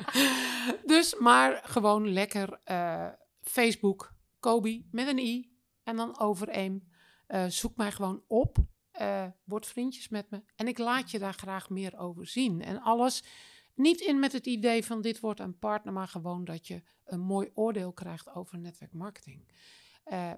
dus 0.84 1.14
maar 1.18 1.60
gewoon 1.64 2.12
lekker 2.12 2.60
Facebook, 3.42 4.12
Kobi 4.38 4.88
met 4.90 5.06
een 5.06 5.18
i 5.18 5.49
en 5.90 5.96
dan 5.96 6.18
overeem. 6.18 6.88
Uh, 7.28 7.46
zoek 7.46 7.76
mij 7.76 7.92
gewoon 7.92 8.22
op. 8.26 8.58
Uh, 9.00 9.26
word 9.44 9.66
vriendjes 9.66 10.08
met 10.08 10.30
me. 10.30 10.42
En 10.56 10.68
ik 10.68 10.78
laat 10.78 11.10
je 11.10 11.18
daar 11.18 11.34
graag 11.34 11.70
meer 11.70 11.98
over 11.98 12.26
zien. 12.26 12.62
En 12.62 12.80
alles 12.80 13.22
niet 13.74 14.00
in 14.00 14.18
met 14.18 14.32
het 14.32 14.46
idee 14.46 14.84
van 14.84 15.00
dit 15.00 15.20
wordt 15.20 15.40
een 15.40 15.58
partner, 15.58 15.92
maar 15.92 16.08
gewoon 16.08 16.44
dat 16.44 16.66
je 16.66 16.82
een 17.04 17.20
mooi 17.20 17.50
oordeel 17.54 17.92
krijgt 17.92 18.34
over 18.34 18.58
netwerkmarketing. 18.58 19.52
Uh, 20.06 20.32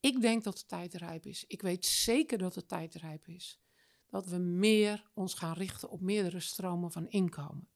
ik 0.00 0.20
denk 0.20 0.44
dat 0.44 0.56
de 0.56 0.66
tijd 0.66 0.94
rijp 0.94 1.26
is. 1.26 1.44
Ik 1.46 1.62
weet 1.62 1.86
zeker 1.86 2.38
dat 2.38 2.54
de 2.54 2.66
tijd 2.66 2.94
rijp 2.94 3.28
is. 3.28 3.60
Dat 4.08 4.26
we 4.26 4.36
meer 4.38 5.10
ons 5.14 5.34
gaan 5.34 5.54
richten 5.54 5.90
op 5.90 6.00
meerdere 6.00 6.40
stromen 6.40 6.92
van 6.92 7.08
inkomen. 7.08 7.68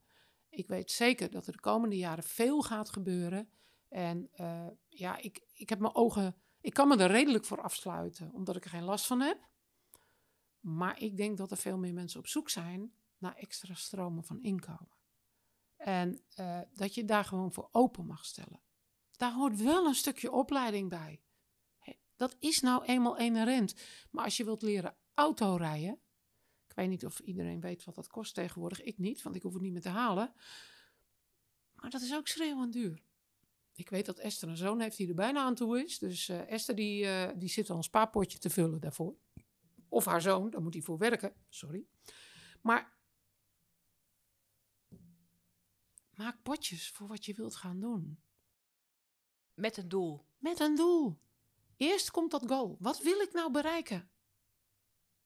Ik 0.49 0.69
weet 0.69 0.91
zeker 0.91 1.31
dat 1.31 1.47
er 1.47 1.53
de 1.53 1.61
komende 1.61 1.97
jaren 1.97 2.25
veel 2.25 2.63
gaat 2.63 2.91
gebeuren. 2.91 3.49
En 3.89 4.31
ja, 4.89 5.17
ik, 5.17 5.41
ik 5.55 5.69
heb 5.69 5.79
mijn 5.79 5.95
ogen 5.95 6.37
ik 6.67 6.75
kan 6.75 6.89
me 6.89 6.97
er 6.97 7.11
redelijk 7.11 7.45
voor 7.45 7.61
afsluiten, 7.61 8.33
omdat 8.33 8.57
ik 8.57 8.65
er 8.65 8.71
geen 8.71 8.83
last 8.83 9.07
van 9.07 9.21
heb. 9.21 9.49
Maar 10.61 11.01
ik 11.01 11.17
denk 11.17 11.37
dat 11.37 11.51
er 11.51 11.57
veel 11.57 11.79
meer 11.79 11.93
mensen 11.93 12.21
op 12.21 12.27
zoek 12.27 12.51
zijn 12.51 12.93
naar 13.19 13.35
extra 13.35 13.75
stromen 13.75 14.25
van 14.25 14.43
inkomen. 14.43 14.97
En 15.77 16.21
uh, 16.41 16.61
dat 16.75 16.95
je 16.95 17.05
daar 17.05 17.25
gewoon 17.25 17.53
voor 17.53 17.69
open 17.73 18.07
mag 18.07 18.25
stellen. 18.25 18.63
Daar 19.11 19.33
hoort 19.33 19.63
wel 19.63 19.87
een 19.87 19.95
stukje 19.95 20.33
opleiding 20.33 20.89
bij. 20.89 21.23
dat 22.17 22.37
is 22.39 22.61
nou 22.61 22.85
eenmaal 22.85 23.17
inherent. 23.17 23.75
Maar 24.11 24.25
als 24.25 24.37
je 24.37 24.45
wilt 24.45 24.63
leren 24.63 24.97
autorijden. 25.15 26.01
Ik 26.67 26.75
weet 26.75 26.89
niet 26.89 27.05
of 27.05 27.19
iedereen 27.19 27.61
weet 27.61 27.85
wat 27.85 27.95
dat 27.95 28.09
kost 28.09 28.35
tegenwoordig. 28.35 28.83
Ik 28.83 28.99
niet, 28.99 29.23
want 29.23 29.37
ik 29.37 29.43
hoef 29.43 29.53
het 29.53 29.63
niet 29.63 29.73
meer 29.73 29.83
te 29.83 29.89
halen. 29.89 30.35
Maar 31.73 31.91
dat 31.91 32.03
is 32.03 32.15
ook 32.15 32.29
schreeuwend 32.29 32.73
duur. 32.73 33.06
Ik 33.77 33.91
weet 33.91 34.07
dat 34.07 34.19
Esther 34.19 34.49
een 34.49 34.57
zoon 34.57 34.81
heeft 34.81 34.97
die 34.97 35.09
er 35.09 35.15
bijna 35.15 35.41
aan 35.41 35.55
toe 35.55 35.83
is. 35.85 35.99
Dus 35.99 36.29
uh, 36.29 36.51
Esther 36.51 36.75
die, 36.75 37.05
uh, 37.05 37.31
die 37.37 37.49
zit 37.49 37.71
al 37.71 37.77
een 37.77 37.83
spaarpotje 37.83 38.39
te 38.39 38.51
vullen 38.51 38.81
daarvoor. 38.81 39.17
Of 39.89 40.05
haar 40.05 40.21
zoon, 40.21 40.51
daar 40.51 40.63
moet 40.63 40.75
hij 40.75 40.83
voor 40.83 40.99
werken. 40.99 41.35
Sorry. 41.49 41.87
Maar 42.63 42.99
maak 46.11 46.43
potjes 46.43 46.91
voor 46.91 47.09
wat 47.09 47.25
je 47.25 47.35
wilt 47.35 47.57
gaan 47.57 47.81
doen. 47.81 48.21
Met 49.55 49.77
een 49.77 49.89
doel. 49.89 50.27
Met 50.39 50.61
een 50.61 50.75
doel. 50.75 51.21
Eerst 51.77 52.11
komt 52.11 52.31
dat 52.31 52.47
goal. 52.47 52.77
Wat 52.81 53.03
wil 53.03 53.21
ik 53.21 53.33
nou 53.33 53.53
bereiken? 53.53 54.11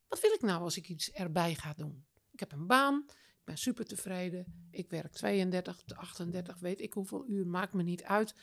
Wat 0.08 0.20
wil 0.20 0.32
ik 0.32 0.40
nou 0.40 0.62
als 0.62 0.76
ik 0.76 0.88
iets 0.88 1.10
erbij 1.10 1.54
ga 1.54 1.74
doen? 1.74 2.06
Ik 2.30 2.40
heb 2.40 2.52
een 2.52 2.66
baan, 2.66 3.06
ik 3.40 3.46
ben 3.46 3.58
super 3.58 3.86
tevreden. 3.86 4.68
Ik 4.70 4.90
werk 4.90 5.12
32 5.12 5.76
tot 5.76 5.94
38, 5.96 6.58
weet 6.58 6.80
ik 6.80 6.92
hoeveel 6.92 7.28
uur, 7.28 7.46
maakt 7.46 7.72
me 7.72 7.82
niet 7.82 8.02
uit. 8.02 8.34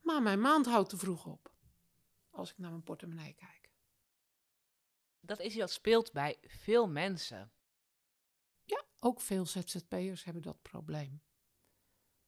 Maar 0.00 0.22
mijn 0.22 0.40
maand 0.40 0.66
houdt 0.66 0.88
te 0.88 0.96
vroeg 0.96 1.26
op. 1.26 1.54
Als 2.30 2.50
ik 2.50 2.58
naar 2.58 2.70
mijn 2.70 2.82
portemonnee 2.82 3.34
kijk. 3.34 3.70
Dat 5.20 5.40
is 5.40 5.56
wat 5.56 5.70
speelt 5.70 6.12
bij 6.12 6.38
veel 6.40 6.88
mensen. 6.88 7.52
Ja, 8.64 8.84
ook 8.98 9.20
veel 9.20 9.46
ZZP'ers 9.46 10.24
hebben 10.24 10.42
dat 10.42 10.62
probleem. 10.62 11.22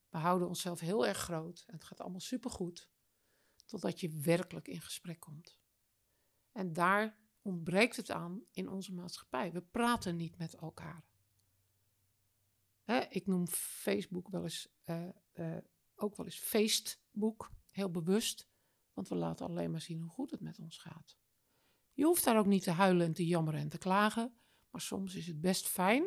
We 0.09 0.19
houden 0.19 0.49
onszelf 0.49 0.81
heel 0.81 1.07
erg 1.07 1.19
groot 1.19 1.65
en 1.67 1.75
het 1.75 1.85
gaat 1.85 2.01
allemaal 2.01 2.21
supergoed. 2.21 2.89
Totdat 3.65 4.01
je 4.01 4.21
werkelijk 4.21 4.69
in 4.69 4.81
gesprek 4.81 5.21
komt. 5.21 5.59
En 6.53 6.73
daar 6.73 7.19
ontbreekt 7.43 7.97
het 7.97 8.11
aan 8.11 8.45
in 8.51 8.69
onze 8.69 8.93
maatschappij. 8.93 9.53
We 9.53 9.63
praten 9.63 10.17
niet 10.17 10.39
met 10.39 10.55
elkaar. 10.55 11.05
Ik 13.09 13.27
noem 13.27 13.47
Facebook 13.49 14.29
wel 14.29 14.43
eens, 14.43 14.69
uh, 14.85 15.09
uh, 15.35 15.57
ook 15.95 16.17
wel 16.17 16.27
eens 16.27 16.39
Facebook, 16.39 17.51
heel 17.71 17.91
bewust. 17.91 18.49
Want 18.93 19.09
we 19.09 19.15
laten 19.15 19.47
alleen 19.47 19.71
maar 19.71 19.81
zien 19.81 20.01
hoe 20.01 20.11
goed 20.11 20.31
het 20.31 20.41
met 20.41 20.59
ons 20.59 20.79
gaat. 20.79 21.19
Je 21.93 22.05
hoeft 22.05 22.25
daar 22.25 22.39
ook 22.39 22.47
niet 22.47 22.63
te 22.63 22.71
huilen 22.71 23.07
en 23.07 23.13
te 23.13 23.27
jammeren 23.27 23.61
en 23.61 23.69
te 23.69 23.79
klagen. 23.79 24.35
Maar 24.71 24.81
soms 24.81 25.15
is 25.15 25.27
het 25.27 25.41
best 25.41 25.69
fijn 25.69 26.05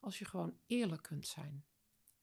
als 0.00 0.18
je 0.18 0.24
gewoon 0.24 0.58
eerlijk 0.66 1.02
kunt 1.02 1.26
zijn. 1.26 1.64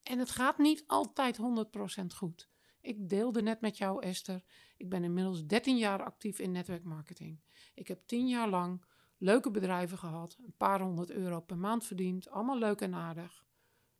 En 0.03 0.19
het 0.19 0.31
gaat 0.31 0.57
niet 0.57 0.83
altijd 0.87 1.37
100% 1.37 2.05
goed. 2.15 2.49
Ik 2.81 3.09
deelde 3.09 3.41
net 3.41 3.61
met 3.61 3.77
jou, 3.77 4.03
Esther. 4.03 4.43
Ik 4.77 4.89
ben 4.89 5.03
inmiddels 5.03 5.45
13 5.45 5.77
jaar 5.77 6.03
actief 6.03 6.39
in 6.39 6.51
netwerkmarketing. 6.51 7.41
Ik 7.73 7.87
heb 7.87 8.07
10 8.07 8.27
jaar 8.27 8.49
lang 8.49 8.85
leuke 9.17 9.51
bedrijven 9.51 9.97
gehad, 9.97 10.37
een 10.45 10.55
paar 10.57 10.81
honderd 10.81 11.11
euro 11.11 11.41
per 11.41 11.57
maand 11.57 11.85
verdiend, 11.85 12.29
allemaal 12.29 12.57
leuk 12.57 12.81
en 12.81 12.93
aardig. 12.93 13.45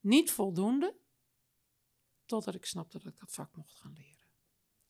Niet 0.03 0.31
voldoende, 0.31 0.95
totdat 2.25 2.55
ik 2.55 2.65
snapte 2.65 2.97
dat 2.97 3.13
ik 3.13 3.19
dat 3.19 3.33
vak 3.33 3.55
mocht 3.55 3.75
gaan 3.75 3.93
leren. 3.93 4.27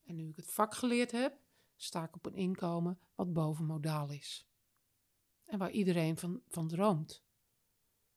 En 0.02 0.16
nu 0.16 0.28
ik 0.28 0.36
het 0.36 0.50
vak 0.50 0.74
geleerd 0.74 1.10
heb, 1.10 1.38
sta 1.76 2.04
ik 2.04 2.14
op 2.14 2.26
een 2.26 2.34
inkomen 2.34 3.00
wat 3.14 3.32
bovenmodaal 3.32 4.10
is. 4.10 4.48
En 5.44 5.58
waar 5.58 5.70
iedereen 5.70 6.16
van, 6.16 6.42
van 6.48 6.68
droomt. 6.68 7.24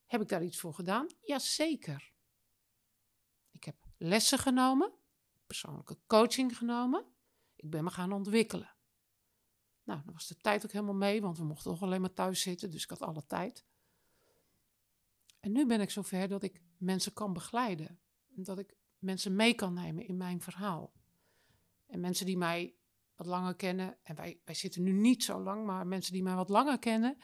Heb 0.06 0.20
ik 0.20 0.28
daar 0.28 0.42
iets 0.42 0.58
voor 0.58 0.74
gedaan? 0.74 1.06
Jazeker. 1.20 2.12
Ik 3.50 3.64
heb 3.64 3.76
lessen 3.96 4.38
genomen, 4.38 4.92
persoonlijke 5.46 5.98
coaching 6.06 6.56
genomen. 6.56 7.04
Ik 7.54 7.70
ben 7.70 7.84
me 7.84 7.90
gaan 7.90 8.12
ontwikkelen. 8.12 8.76
Nou, 9.82 10.02
dan 10.04 10.12
was 10.12 10.26
de 10.26 10.36
tijd 10.36 10.64
ook 10.64 10.72
helemaal 10.72 10.94
mee, 10.94 11.20
want 11.20 11.38
we 11.38 11.44
mochten 11.44 11.70
toch 11.70 11.82
alleen 11.82 12.00
maar 12.00 12.14
thuis 12.14 12.40
zitten, 12.40 12.70
dus 12.70 12.82
ik 12.82 12.90
had 12.90 13.02
alle 13.02 13.26
tijd. 13.26 13.66
En 15.40 15.52
nu 15.52 15.66
ben 15.66 15.80
ik 15.80 15.90
zover 15.90 16.28
dat 16.28 16.42
ik 16.42 16.62
mensen 16.76 17.12
kan 17.12 17.32
begeleiden. 17.32 18.00
Dat 18.26 18.58
ik 18.58 18.76
mensen 18.98 19.36
mee 19.36 19.54
kan 19.54 19.74
nemen 19.74 20.06
in 20.06 20.16
mijn 20.16 20.40
verhaal. 20.40 20.92
En 21.86 22.00
mensen 22.00 22.26
die 22.26 22.36
mij 22.36 22.74
wat 23.14 23.26
langer 23.26 23.56
kennen, 23.56 23.98
en 24.02 24.16
wij, 24.16 24.40
wij 24.44 24.54
zitten 24.54 24.82
nu 24.82 24.92
niet 24.92 25.24
zo 25.24 25.40
lang, 25.40 25.66
maar 25.66 25.86
mensen 25.86 26.12
die 26.12 26.22
mij 26.22 26.34
wat 26.34 26.48
langer 26.48 26.78
kennen, 26.78 27.18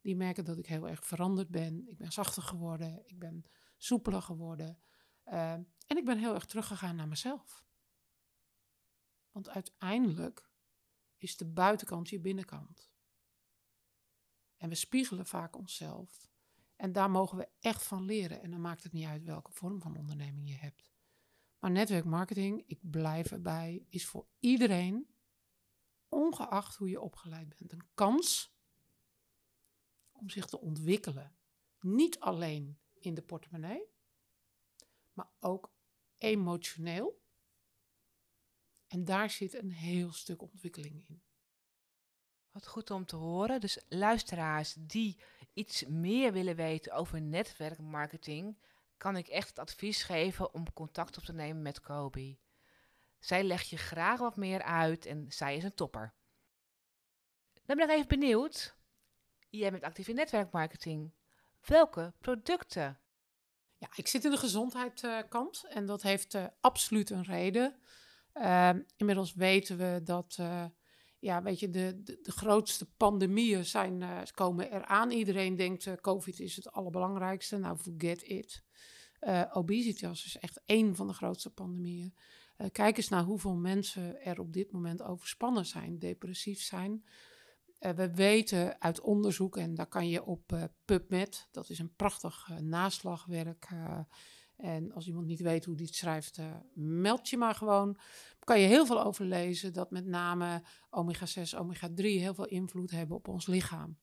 die 0.00 0.16
merken 0.16 0.44
dat 0.44 0.58
ik 0.58 0.66
heel 0.66 0.88
erg 0.88 1.06
veranderd 1.06 1.48
ben. 1.48 1.88
Ik 1.88 1.96
ben 1.96 2.12
zachter 2.12 2.42
geworden, 2.42 3.02
ik 3.06 3.18
ben 3.18 3.44
soepeler 3.76 4.22
geworden. 4.22 4.78
Uh, 5.26 5.52
en 5.52 5.96
ik 5.96 6.04
ben 6.04 6.18
heel 6.18 6.34
erg 6.34 6.46
teruggegaan 6.46 6.96
naar 6.96 7.08
mezelf. 7.08 7.64
Want 9.30 9.48
uiteindelijk 9.48 10.50
is 11.16 11.36
de 11.36 11.46
buitenkant 11.46 12.08
je 12.08 12.20
binnenkant. 12.20 12.90
En 14.56 14.68
we 14.68 14.74
spiegelen 14.74 15.26
vaak 15.26 15.56
onszelf. 15.56 16.32
En 16.84 16.92
daar 16.92 17.10
mogen 17.10 17.38
we 17.38 17.48
echt 17.60 17.82
van 17.82 18.04
leren. 18.04 18.42
En 18.42 18.50
dan 18.50 18.60
maakt 18.60 18.82
het 18.82 18.92
niet 18.92 19.06
uit 19.06 19.24
welke 19.24 19.52
vorm 19.52 19.80
van 19.80 19.96
onderneming 19.96 20.48
je 20.48 20.54
hebt. 20.54 20.92
Maar 21.58 21.70
netwerkmarketing, 21.70 22.64
ik 22.66 22.78
blijf 22.90 23.32
erbij, 23.32 23.86
is 23.88 24.06
voor 24.06 24.26
iedereen, 24.38 25.08
ongeacht 26.08 26.76
hoe 26.76 26.88
je 26.88 27.00
opgeleid 27.00 27.48
bent, 27.48 27.72
een 27.72 27.88
kans 27.94 28.54
om 30.12 30.30
zich 30.30 30.46
te 30.46 30.60
ontwikkelen. 30.60 31.36
Niet 31.80 32.20
alleen 32.20 32.78
in 32.94 33.14
de 33.14 33.22
portemonnee, 33.22 33.82
maar 35.12 35.30
ook 35.40 35.72
emotioneel. 36.16 37.22
En 38.86 39.04
daar 39.04 39.30
zit 39.30 39.54
een 39.54 39.72
heel 39.72 40.12
stuk 40.12 40.42
ontwikkeling 40.42 41.08
in. 41.08 41.22
Wat 42.50 42.66
goed 42.66 42.90
om 42.90 43.06
te 43.06 43.16
horen. 43.16 43.60
Dus 43.60 43.84
luisteraars 43.88 44.74
die 44.78 45.18
iets 45.54 45.84
meer 45.84 46.32
willen 46.32 46.56
weten 46.56 46.92
over 46.92 47.20
netwerkmarketing, 47.20 48.58
kan 48.96 49.16
ik 49.16 49.28
echt 49.28 49.58
advies 49.58 50.02
geven 50.02 50.54
om 50.54 50.72
contact 50.72 51.16
op 51.16 51.24
te 51.24 51.32
nemen 51.32 51.62
met 51.62 51.80
Kobe. 51.80 52.38
Zij 53.18 53.44
legt 53.44 53.68
je 53.68 53.76
graag 53.76 54.18
wat 54.18 54.36
meer 54.36 54.62
uit 54.62 55.06
en 55.06 55.26
zij 55.28 55.56
is 55.56 55.64
een 55.64 55.74
topper. 55.74 56.14
Dan 57.64 57.76
ben 57.76 57.88
ik 57.88 57.94
even 57.94 58.08
benieuwd. 58.08 58.76
Jij 59.48 59.70
bent 59.70 59.82
actief 59.82 60.08
in 60.08 60.14
netwerkmarketing. 60.14 61.12
Welke 61.66 62.12
producten? 62.20 62.98
Ja, 63.76 63.88
ik 63.94 64.08
zit 64.08 64.24
in 64.24 64.30
de 64.30 64.36
gezondheidskant 64.36 65.64
en 65.68 65.86
dat 65.86 66.02
heeft 66.02 66.34
uh, 66.34 66.46
absoluut 66.60 67.10
een 67.10 67.22
reden. 67.22 67.80
Uh, 68.34 68.70
inmiddels 68.96 69.34
weten 69.34 69.76
we 69.76 70.00
dat 70.04 70.36
uh, 70.40 70.64
ja, 71.24 71.42
weet 71.42 71.60
je, 71.60 71.70
de, 71.70 72.02
de, 72.02 72.32
grootste 72.32 72.86
pandemieën 72.96 73.64
zijn, 73.64 74.00
uh, 74.00 74.20
komen 74.34 74.72
eraan. 74.72 75.10
Iedereen 75.10 75.56
denkt 75.56 76.00
COVID 76.00 76.40
is 76.40 76.56
het 76.56 76.72
allerbelangrijkste. 76.72 77.58
Nou, 77.58 77.76
forget 77.76 78.22
it. 78.22 78.62
obesitas 79.52 80.24
is 80.24 80.38
echt 80.38 80.60
één 80.66 80.96
van 80.96 81.06
de 81.06 81.12
grootste 81.12 81.50
pandemieën. 81.50 82.14
kijk 82.72 82.96
eens 82.96 83.08
naar 83.08 83.22
hoeveel 83.22 83.54
mensen 83.54 84.20
er 84.20 84.40
op 84.40 84.52
dit 84.52 84.72
moment 84.72 85.02
overspannen 85.02 85.66
zijn, 85.66 85.98
depressief 85.98 86.60
zijn. 86.60 87.04
we 87.78 88.14
weten 88.14 88.80
uit 88.80 89.00
onderzoek, 89.00 89.56
en 89.56 89.74
daar 89.74 89.88
kan 89.88 90.08
je 90.08 90.24
op 90.24 90.70
PubMed, 90.84 91.48
dat 91.50 91.70
is 91.70 91.78
een 91.78 91.94
prachtig 91.94 92.48
naslagwerk 92.60 93.68
en 94.56 94.92
als 94.92 95.06
iemand 95.06 95.26
niet 95.26 95.40
weet 95.40 95.64
hoe 95.64 95.76
die 95.76 95.86
het 95.86 95.94
schrijft, 95.94 96.38
uh, 96.38 96.46
meld 96.74 97.28
je 97.28 97.36
maar 97.36 97.54
gewoon. 97.54 97.98
Kan 98.38 98.60
je 98.60 98.66
heel 98.66 98.86
veel 98.86 99.04
over 99.04 99.24
lezen 99.24 99.72
dat 99.72 99.90
met 99.90 100.06
name 100.06 100.62
omega-6, 100.90 101.58
omega-3 101.58 101.94
heel 101.94 102.34
veel 102.34 102.46
invloed 102.46 102.90
hebben 102.90 103.16
op 103.16 103.28
ons 103.28 103.46
lichaam. 103.46 103.98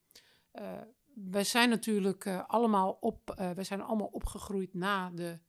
Uh, 0.53 0.81
wij 1.13 1.43
zijn 1.43 1.69
natuurlijk 1.69 2.25
uh, 2.25 2.43
allemaal, 2.47 2.97
op, 2.99 3.33
wij 3.35 3.63
zijn 3.63 3.81
allemaal 3.81 4.07
opgegroeid 4.07 4.73
na 4.73 5.09
de 5.09 5.39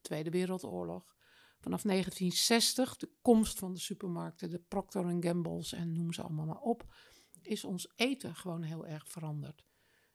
Tweede 0.00 0.30
Wereldoorlog. 0.30 1.16
Vanaf 1.60 1.82
1960, 1.82 2.96
de 2.96 3.10
komst 3.22 3.58
van 3.58 3.72
de 3.72 3.78
supermarkten, 3.78 4.50
de 4.50 4.58
Procter 4.68 5.16
Gamble's 5.20 5.72
en 5.72 5.92
noem 5.92 6.12
ze 6.12 6.22
allemaal 6.22 6.46
maar 6.46 6.60
op, 6.60 6.94
is 7.42 7.64
ons 7.64 7.92
eten 7.96 8.34
gewoon 8.34 8.62
heel 8.62 8.86
erg 8.86 9.08
veranderd. 9.08 9.67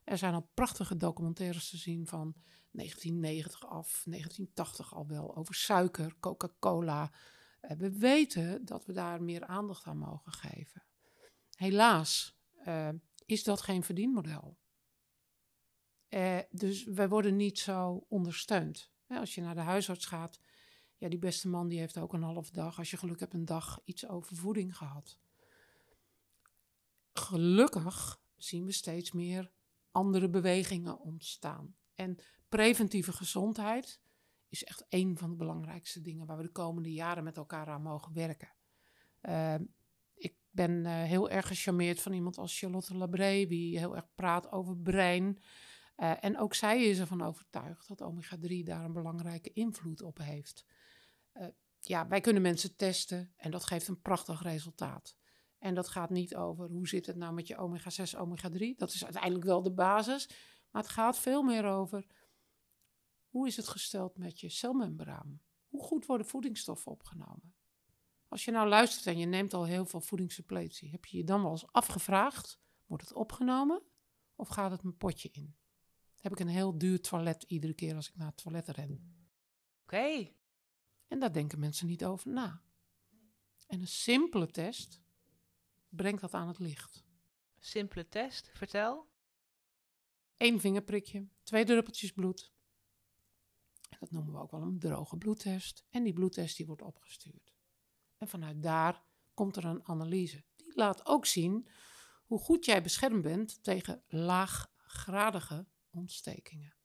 Er 0.03 0.17
zijn 0.17 0.33
al 0.33 0.49
prachtige 0.53 0.97
documentaires 0.97 1.69
te 1.69 1.77
zien 1.77 2.07
van 2.07 2.35
1990 2.71 3.65
af, 3.65 4.03
1980 4.05 4.95
al 4.95 5.07
wel, 5.07 5.35
over 5.35 5.55
suiker, 5.55 6.15
Coca-Cola. 6.19 7.11
Uh, 7.61 7.71
we 7.71 7.97
weten 7.97 8.65
dat 8.65 8.85
we 8.85 8.93
daar 8.93 9.23
meer 9.23 9.45
aandacht 9.45 9.85
aan 9.85 9.97
mogen 9.97 10.31
geven. 10.31 10.83
Helaas 11.55 12.37
uh, 12.67 12.89
is 13.25 13.43
dat 13.43 13.61
geen 13.61 13.83
verdienmodel. 13.83 14.57
Uh, 16.09 16.39
dus 16.49 16.83
wij 16.83 17.09
worden 17.09 17.35
niet 17.35 17.59
zo 17.59 18.05
ondersteund. 18.07 18.91
als 19.07 19.35
je 19.35 19.41
naar 19.41 19.55
de 19.55 19.61
huisarts 19.61 20.05
gaat, 20.05 20.39
ja, 20.97 21.09
die 21.09 21.19
beste 21.19 21.47
man 21.47 21.67
die 21.67 21.79
heeft 21.79 21.97
ook 21.97 22.13
een 22.13 22.23
half 22.23 22.49
dag, 22.49 22.77
als 22.77 22.91
je 22.91 22.97
geluk 22.97 23.19
hebt, 23.19 23.33
een 23.33 23.45
dag 23.45 23.81
iets 23.83 24.07
over 24.07 24.35
voeding 24.35 24.77
gehad. 24.77 25.17
Gelukkig 27.13 28.21
zien 28.35 28.65
we 28.65 28.71
steeds 28.71 29.11
meer 29.11 29.51
andere 29.93 30.29
bewegingen 30.29 30.99
ontstaan. 30.99 31.75
En 31.95 32.17
preventieve 32.49 33.11
gezondheid 33.11 34.01
is 34.49 34.63
echt 34.63 34.85
een 34.89 35.17
van 35.17 35.29
de 35.29 35.35
belangrijkste 35.35 36.01
dingen 36.01 36.25
waar 36.25 36.37
we 36.37 36.43
de 36.43 36.51
komende 36.51 36.93
jaren 36.93 37.23
met 37.23 37.37
elkaar 37.37 37.67
aan 37.67 37.81
mogen 37.81 38.13
werken. 38.13 38.53
Uh, 39.21 39.55
ik 40.13 40.35
ben 40.49 40.71
uh, 40.71 41.03
heel 41.03 41.29
erg 41.29 41.47
gecharmeerd 41.47 42.01
van 42.01 42.13
iemand 42.13 42.37
als 42.37 42.59
Charlotte 42.59 42.97
Labré, 42.97 43.45
die 43.45 43.79
heel 43.79 43.95
erg 43.95 44.07
praat 44.15 44.51
over 44.51 44.77
brein. 44.77 45.39
Uh, 45.97 46.23
en 46.23 46.39
ook 46.39 46.53
zij 46.53 46.83
is 46.83 46.99
ervan 46.99 47.21
overtuigd 47.21 47.87
dat 47.87 48.01
omega-3 48.01 48.63
daar 48.63 48.85
een 48.85 48.93
belangrijke 48.93 49.53
invloed 49.53 50.01
op 50.01 50.17
heeft. 50.17 50.65
ja, 51.79 52.07
wij 52.07 52.21
kunnen 52.21 52.41
mensen 52.41 52.75
testen 52.75 53.33
en 53.35 53.51
dat 53.51 53.63
geeft 53.63 53.87
een 53.87 54.01
prachtig 54.01 54.41
resultaat. 54.41 55.17
En 55.63 55.73
dat 55.73 55.87
gaat 55.87 56.09
niet 56.09 56.35
over 56.35 56.69
hoe 56.69 56.87
zit 56.87 57.05
het 57.05 57.15
nou 57.15 57.33
met 57.33 57.47
je 57.47 57.57
omega-6, 57.57 58.17
omega-3. 58.17 58.75
Dat 58.77 58.93
is 58.93 59.03
uiteindelijk 59.03 59.43
wel 59.45 59.61
de 59.61 59.71
basis. 59.71 60.29
Maar 60.71 60.81
het 60.81 60.91
gaat 60.91 61.19
veel 61.19 61.43
meer 61.43 61.65
over 61.65 62.05
hoe 63.27 63.47
is 63.47 63.55
het 63.55 63.67
gesteld 63.67 64.17
met 64.17 64.39
je 64.39 64.49
celmembraan? 64.49 65.41
Hoe 65.67 65.81
goed 65.83 66.05
worden 66.05 66.27
voedingsstoffen 66.27 66.91
opgenomen? 66.91 67.55
Als 68.27 68.45
je 68.45 68.51
nou 68.51 68.69
luistert 68.69 69.05
en 69.05 69.17
je 69.17 69.25
neemt 69.25 69.53
al 69.53 69.65
heel 69.65 69.85
veel 69.85 70.01
voedingssuppletie, 70.01 70.89
heb 70.89 71.05
je 71.05 71.17
je 71.17 71.23
dan 71.23 71.41
wel 71.41 71.51
eens 71.51 71.71
afgevraagd: 71.71 72.59
wordt 72.85 73.03
het 73.03 73.13
opgenomen 73.13 73.81
of 74.35 74.47
gaat 74.47 74.71
het 74.71 74.83
mijn 74.83 74.97
potje 74.97 75.29
in? 75.31 75.55
Heb 76.19 76.31
ik 76.31 76.39
een 76.39 76.47
heel 76.47 76.77
duur 76.77 77.01
toilet 77.01 77.43
iedere 77.43 77.73
keer 77.73 77.95
als 77.95 78.09
ik 78.09 78.15
naar 78.15 78.27
het 78.27 78.37
toilet 78.37 78.67
ren? 78.67 78.91
Oké. 78.91 79.95
Okay. 79.95 80.35
En 81.07 81.19
daar 81.19 81.33
denken 81.33 81.59
mensen 81.59 81.87
niet 81.87 82.05
over 82.05 82.31
na. 82.31 82.61
En 83.67 83.79
een 83.79 83.87
simpele 83.87 84.47
test 84.47 85.02
brengt 85.95 86.21
dat 86.21 86.33
aan 86.33 86.47
het 86.47 86.59
licht. 86.59 87.03
Simpele 87.59 88.07
test, 88.07 88.49
vertel. 88.53 89.11
Eén 90.37 90.59
vingerprikje, 90.59 91.27
twee 91.43 91.65
druppeltjes 91.65 92.11
bloed. 92.11 92.53
Dat 93.99 94.11
noemen 94.11 94.33
we 94.33 94.39
ook 94.39 94.51
wel 94.51 94.61
een 94.61 94.79
droge 94.79 95.17
bloedtest. 95.17 95.85
En 95.89 96.03
die 96.03 96.13
bloedtest 96.13 96.57
die 96.57 96.65
wordt 96.65 96.81
opgestuurd. 96.81 97.53
En 98.17 98.27
vanuit 98.27 98.63
daar 98.63 99.03
komt 99.33 99.55
er 99.55 99.65
een 99.65 99.87
analyse. 99.87 100.43
Die 100.55 100.75
laat 100.75 101.05
ook 101.05 101.25
zien 101.25 101.67
hoe 102.25 102.39
goed 102.39 102.65
jij 102.65 102.83
beschermd 102.83 103.21
bent 103.21 103.63
tegen 103.63 104.03
laaggradige 104.07 105.67
ontstekingen. 105.89 106.75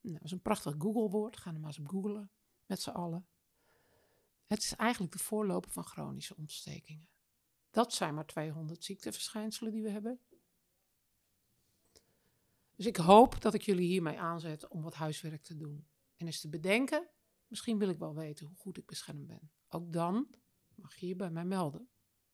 Nou, 0.00 0.14
dat 0.14 0.24
is 0.24 0.30
een 0.30 0.42
prachtig 0.42 0.74
Google-woord. 0.78 1.36
Ga 1.36 1.52
er 1.52 1.60
maar 1.60 1.68
eens 1.68 1.78
op 1.78 1.88
googlen 1.88 2.30
met 2.66 2.82
z'n 2.82 2.90
allen. 2.90 3.28
Het 4.46 4.62
is 4.62 4.74
eigenlijk 4.74 5.12
de 5.12 5.18
voorloper 5.18 5.70
van 5.70 5.84
chronische 5.84 6.36
ontstekingen. 6.36 7.08
Dat 7.70 7.92
zijn 7.92 8.14
maar 8.14 8.26
200 8.26 8.84
ziekteverschijnselen 8.84 9.72
die 9.72 9.82
we 9.82 9.90
hebben. 9.90 10.20
Dus 12.76 12.86
ik 12.86 12.96
hoop 12.96 13.40
dat 13.40 13.54
ik 13.54 13.62
jullie 13.62 13.86
hiermee 13.86 14.20
aanzet 14.20 14.68
om 14.68 14.82
wat 14.82 14.94
huiswerk 14.94 15.42
te 15.42 15.56
doen. 15.56 15.88
En 16.16 16.26
eens 16.26 16.40
te 16.40 16.48
bedenken, 16.48 17.10
Misschien 17.50 17.78
wil 17.78 17.88
ik 17.88 17.98
wel 17.98 18.14
weten 18.14 18.46
hoe 18.46 18.56
goed 18.56 18.76
ik 18.76 18.86
beschermd 18.86 19.26
ben. 19.26 19.52
Ook 19.68 19.92
dan 19.92 20.34
mag 20.74 20.96
je 20.96 21.06
je 21.06 21.16
bij 21.16 21.30
mij 21.30 21.44
melden. 21.44 21.88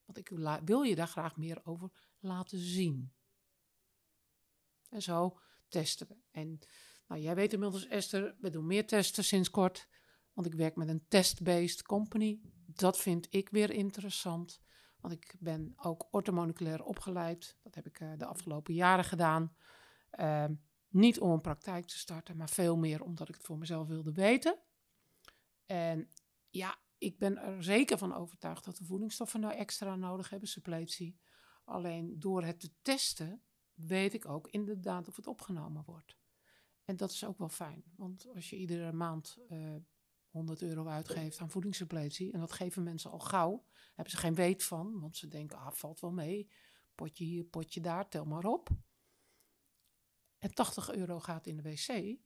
Want 0.04 0.18
ik 0.18 0.28
wil 0.64 0.82
je 0.82 0.94
daar 0.94 1.08
graag 1.08 1.36
meer 1.36 1.60
over 1.64 1.90
laten 2.18 2.58
zien. 2.58 3.12
En 4.88 5.02
zo 5.02 5.38
testen 5.68 6.06
we. 6.06 6.16
En 6.30 6.58
nou, 7.06 7.20
jij 7.20 7.34
weet 7.34 7.52
inmiddels, 7.52 7.86
Esther, 7.86 8.36
we 8.38 8.50
doen 8.50 8.66
meer 8.66 8.86
testen 8.86 9.24
sinds 9.24 9.50
kort. 9.50 9.88
Want 10.32 10.46
ik 10.46 10.54
werk 10.54 10.76
met 10.76 10.88
een 10.88 11.08
test-based 11.08 11.82
company. 11.82 12.40
Dat 12.66 12.98
vind 12.98 13.26
ik 13.34 13.48
weer 13.48 13.70
interessant. 13.70 14.60
Want 15.06 15.18
ik 15.18 15.36
ben 15.38 15.72
ook 15.76 16.08
orthomoleculair 16.10 16.84
opgeleid. 16.84 17.56
Dat 17.62 17.74
heb 17.74 17.86
ik 17.86 18.00
eh, 18.00 18.12
de 18.16 18.26
afgelopen 18.26 18.74
jaren 18.74 19.04
gedaan. 19.04 19.56
Ehm, 20.10 20.54
niet 20.88 21.20
om 21.20 21.30
een 21.30 21.40
praktijk 21.40 21.86
te 21.86 21.98
starten, 21.98 22.36
maar 22.36 22.48
veel 22.48 22.76
meer 22.76 23.02
omdat 23.02 23.28
ik 23.28 23.34
het 23.34 23.44
voor 23.44 23.58
mezelf 23.58 23.88
wilde 23.88 24.12
weten. 24.12 24.58
En 25.66 26.10
ja, 26.50 26.78
ik 26.98 27.18
ben 27.18 27.38
er 27.38 27.62
zeker 27.62 27.98
van 27.98 28.14
overtuigd 28.14 28.64
dat 28.64 28.78
we 28.78 28.84
voedingsstoffen 28.84 29.40
nou 29.40 29.54
extra 29.54 29.96
nodig 29.96 30.30
hebben, 30.30 30.48
suppletie. 30.48 31.18
Alleen 31.64 32.18
door 32.18 32.42
het 32.42 32.60
te 32.60 32.70
testen 32.82 33.42
weet 33.74 34.14
ik 34.14 34.28
ook 34.28 34.48
inderdaad 34.48 35.08
of 35.08 35.16
het 35.16 35.26
opgenomen 35.26 35.82
wordt. 35.84 36.16
En 36.84 36.96
dat 36.96 37.10
is 37.10 37.24
ook 37.24 37.38
wel 37.38 37.48
fijn, 37.48 37.84
want 37.96 38.28
als 38.34 38.50
je 38.50 38.56
iedere 38.56 38.92
maand 38.92 39.38
eh 39.48 39.74
100 40.36 40.62
euro 40.62 40.86
uitgeeft 40.86 41.40
aan 41.40 41.50
voedingssuppletie, 41.50 42.32
en 42.32 42.40
dat 42.40 42.52
geven 42.52 42.82
mensen 42.82 43.10
al 43.10 43.18
gauw, 43.18 43.64
hebben 43.94 44.10
ze 44.10 44.16
geen 44.16 44.34
weet 44.34 44.64
van, 44.64 45.00
want 45.00 45.16
ze 45.16 45.28
denken, 45.28 45.58
ah, 45.58 45.72
valt 45.72 46.00
wel 46.00 46.12
mee, 46.12 46.50
potje 46.94 47.24
hier, 47.24 47.44
potje 47.44 47.80
daar, 47.80 48.08
tel 48.08 48.24
maar 48.24 48.44
op. 48.44 48.68
En 50.38 50.54
80 50.54 50.92
euro 50.92 51.20
gaat 51.20 51.46
in 51.46 51.56
de 51.56 51.62
wc. 51.62 52.18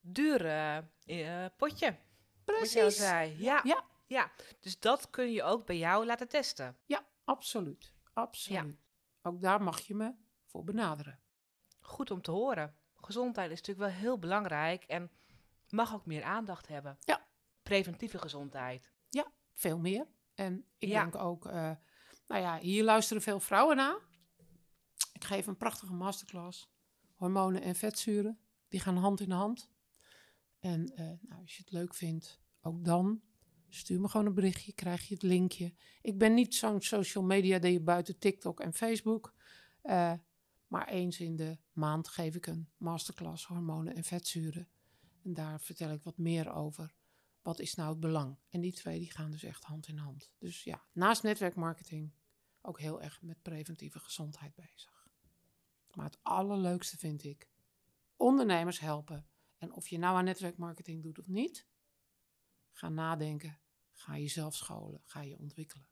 Duur 0.00 0.46
eh, 0.46 0.76
eh, 1.04 1.50
potje. 1.56 1.98
Precies. 2.44 2.96
zei. 2.96 3.36
Ja. 3.38 3.60
Ja. 3.64 3.84
ja. 4.06 4.32
Dus 4.60 4.78
dat 4.78 5.10
kun 5.10 5.32
je 5.32 5.42
ook 5.42 5.66
bij 5.66 5.78
jou 5.78 6.06
laten 6.06 6.28
testen. 6.28 6.76
Ja, 6.86 7.06
absoluut. 7.24 7.92
Absoluut. 8.12 8.76
Ook 9.22 9.42
daar 9.42 9.62
mag 9.62 9.80
je 9.80 9.94
me 9.94 10.14
voor 10.44 10.64
benaderen. 10.64 11.20
Goed 11.80 12.10
om 12.10 12.22
te 12.22 12.30
horen. 12.30 12.76
Gezondheid 12.94 13.50
is 13.50 13.58
natuurlijk 13.60 13.90
wel 13.90 14.00
heel 14.00 14.18
belangrijk 14.18 14.84
en 14.84 15.10
mag 15.74 15.94
ook 15.94 16.06
meer 16.06 16.22
aandacht 16.22 16.68
hebben. 16.68 16.98
Ja. 17.00 17.26
Preventieve 17.62 18.18
gezondheid. 18.18 18.92
Veel 19.56 19.78
meer. 19.78 20.06
En 20.34 20.64
ik 20.78 20.88
Ja. 20.88 21.02
denk 21.02 21.14
ook, 21.16 21.46
eh, 21.46 21.70
nou 22.26 22.40
ja, 22.42 22.58
hier 22.58 22.84
luisteren 22.84 23.22
veel 23.22 23.40
vrouwen 23.40 23.76
naar. 23.76 23.96
Ik 25.12 25.24
geef 25.24 25.46
een 25.46 25.56
prachtige 25.56 25.92
masterclass. 25.92 26.70
Hormonen 27.14 27.62
en 27.62 27.74
vetzuren, 27.74 28.38
die 28.68 28.80
gaan 28.80 28.96
hand 28.96 29.20
in 29.20 29.30
hand. 29.30 29.70
En 30.58 30.94
eh, 30.94 31.06
nou, 31.20 31.40
als 31.42 31.56
je 31.56 31.62
het 31.62 31.72
leuk 31.72 31.94
vindt, 31.94 32.40
ook 32.60 32.84
dan 32.84 33.22
stuur 33.68 34.00
me 34.00 34.08
gewoon 34.08 34.26
een 34.26 34.34
berichtje, 34.34 34.72
krijg 34.72 35.08
je 35.08 35.14
het 35.14 35.22
linkje. 35.22 35.74
Ik 36.02 36.18
ben 36.18 36.34
niet 36.34 36.54
zo'n 36.54 36.80
social 36.82 37.24
media 37.24 37.58
die 37.58 37.72
je 37.72 37.80
buiten 37.80 38.18
TikTok 38.18 38.60
en 38.60 38.74
Facebook. 38.74 39.34
eh, 39.82 40.12
maar 40.66 40.88
eens 40.88 41.20
in 41.20 41.36
de 41.36 41.58
maand 41.72 42.08
geef 42.08 42.34
ik 42.34 42.46
een 42.46 42.70
masterclass 42.76 43.46
hormonen 43.46 43.94
en 43.94 44.04
vetzuren. 44.04 44.68
En 45.24 45.34
daar 45.34 45.60
vertel 45.60 45.90
ik 45.90 46.02
wat 46.02 46.18
meer 46.18 46.52
over. 46.52 46.94
Wat 47.42 47.58
is 47.58 47.74
nou 47.74 47.90
het 47.90 48.00
belang? 48.00 48.38
En 48.48 48.60
die 48.60 48.72
twee 48.72 48.98
die 48.98 49.10
gaan 49.10 49.30
dus 49.30 49.42
echt 49.42 49.64
hand 49.64 49.88
in 49.88 49.98
hand. 49.98 50.32
Dus 50.38 50.64
ja, 50.64 50.84
naast 50.92 51.22
netwerkmarketing 51.22 52.14
ook 52.60 52.80
heel 52.80 53.02
erg 53.02 53.22
met 53.22 53.42
preventieve 53.42 53.98
gezondheid 53.98 54.54
bezig. 54.54 55.08
Maar 55.94 56.04
het 56.04 56.18
allerleukste 56.22 56.98
vind 56.98 57.24
ik 57.24 57.50
ondernemers 58.16 58.80
helpen. 58.80 59.28
En 59.58 59.72
of 59.72 59.88
je 59.88 59.98
nou 59.98 60.16
aan 60.16 60.24
netwerkmarketing 60.24 61.02
doet 61.02 61.18
of 61.18 61.26
niet, 61.26 61.66
ga 62.70 62.88
nadenken. 62.88 63.58
Ga 63.90 64.18
jezelf 64.18 64.54
scholen. 64.54 65.02
Ga 65.04 65.20
je 65.20 65.38
ontwikkelen. 65.38 65.88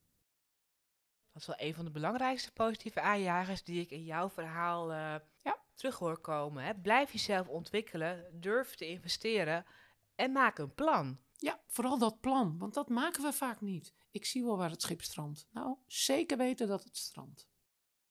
Dat 1.33 1.43
is 1.43 1.47
wel 1.47 1.61
een 1.67 1.75
van 1.75 1.85
de 1.85 1.91
belangrijkste 1.91 2.53
positieve 2.53 3.01
aanjagers 3.01 3.65
die 3.65 3.81
ik 3.81 3.91
in 3.91 4.05
jouw 4.05 4.31
verhaal 4.31 4.93
eh, 4.93 5.21
Ja. 5.43 5.62
Terug 5.83 5.99
hoor 5.99 6.19
komen. 6.19 6.65
Hè. 6.65 6.75
Blijf 6.75 7.13
jezelf 7.13 7.49
ontwikkelen, 7.49 8.27
durf 8.33 8.75
te 8.75 8.87
investeren 8.87 9.67
en 10.15 10.33
maak 10.33 10.59
een 10.59 10.75
plan. 10.75 11.19
Ja, 11.37 11.61
vooral 11.67 11.99
dat 11.99 12.21
plan, 12.21 12.59
want 12.59 12.75
dat 12.75 12.89
maken 12.89 13.23
we 13.23 13.33
vaak 13.33 13.61
niet. 13.61 13.95
Ik 14.11 14.25
zie 14.25 14.45
wel 14.45 14.57
waar 14.57 14.71
het 14.71 14.83
schip 14.83 15.03
strandt. 15.03 15.47
Nou, 15.53 15.77
zeker 15.87 16.37
weten 16.37 16.69
dat 16.69 16.85
het 16.85 16.97
strandt. 16.97 17.49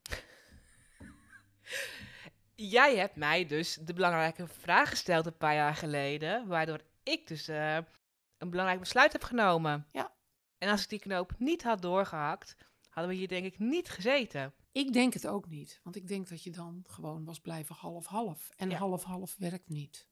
Jij 2.55 2.97
hebt 2.97 3.15
mij 3.15 3.45
dus 3.45 3.73
de 3.73 3.93
belangrijke 3.93 4.47
vraag 4.47 4.89
gesteld 4.89 5.25
een 5.25 5.38
paar 5.38 5.55
jaar 5.55 5.75
geleden, 5.75 6.47
waardoor 6.47 6.81
ik 7.03 7.27
dus 7.27 7.47
eh, 7.47 7.77
een 8.38 8.49
belangrijk 8.49 8.79
besluit 8.79 9.12
heb 9.12 9.23
genomen. 9.23 9.88
Ja. 9.91 10.13
En 10.57 10.69
als 10.69 10.84
ik 10.84 10.89
die 10.89 10.99
knoop 10.99 11.34
niet 11.38 11.63
had 11.63 11.81
doorgehakt, 11.81 12.55
hadden 12.89 13.12
we 13.12 13.17
hier 13.17 13.27
denk 13.27 13.45
ik 13.45 13.60
niet 13.60 13.89
gezeten. 13.89 14.53
Ik 14.71 14.93
denk 14.93 15.13
het 15.13 15.27
ook 15.27 15.47
niet, 15.47 15.79
want 15.84 15.95
ik 15.95 16.07
denk 16.07 16.29
dat 16.29 16.43
je 16.43 16.51
dan 16.51 16.84
gewoon 16.88 17.23
was 17.25 17.39
blijven 17.39 17.75
half-half. 17.75 18.49
En 18.55 18.69
Ja. 18.69 18.77
half-half 18.77 19.36
werkt 19.38 19.69
niet. 19.69 20.07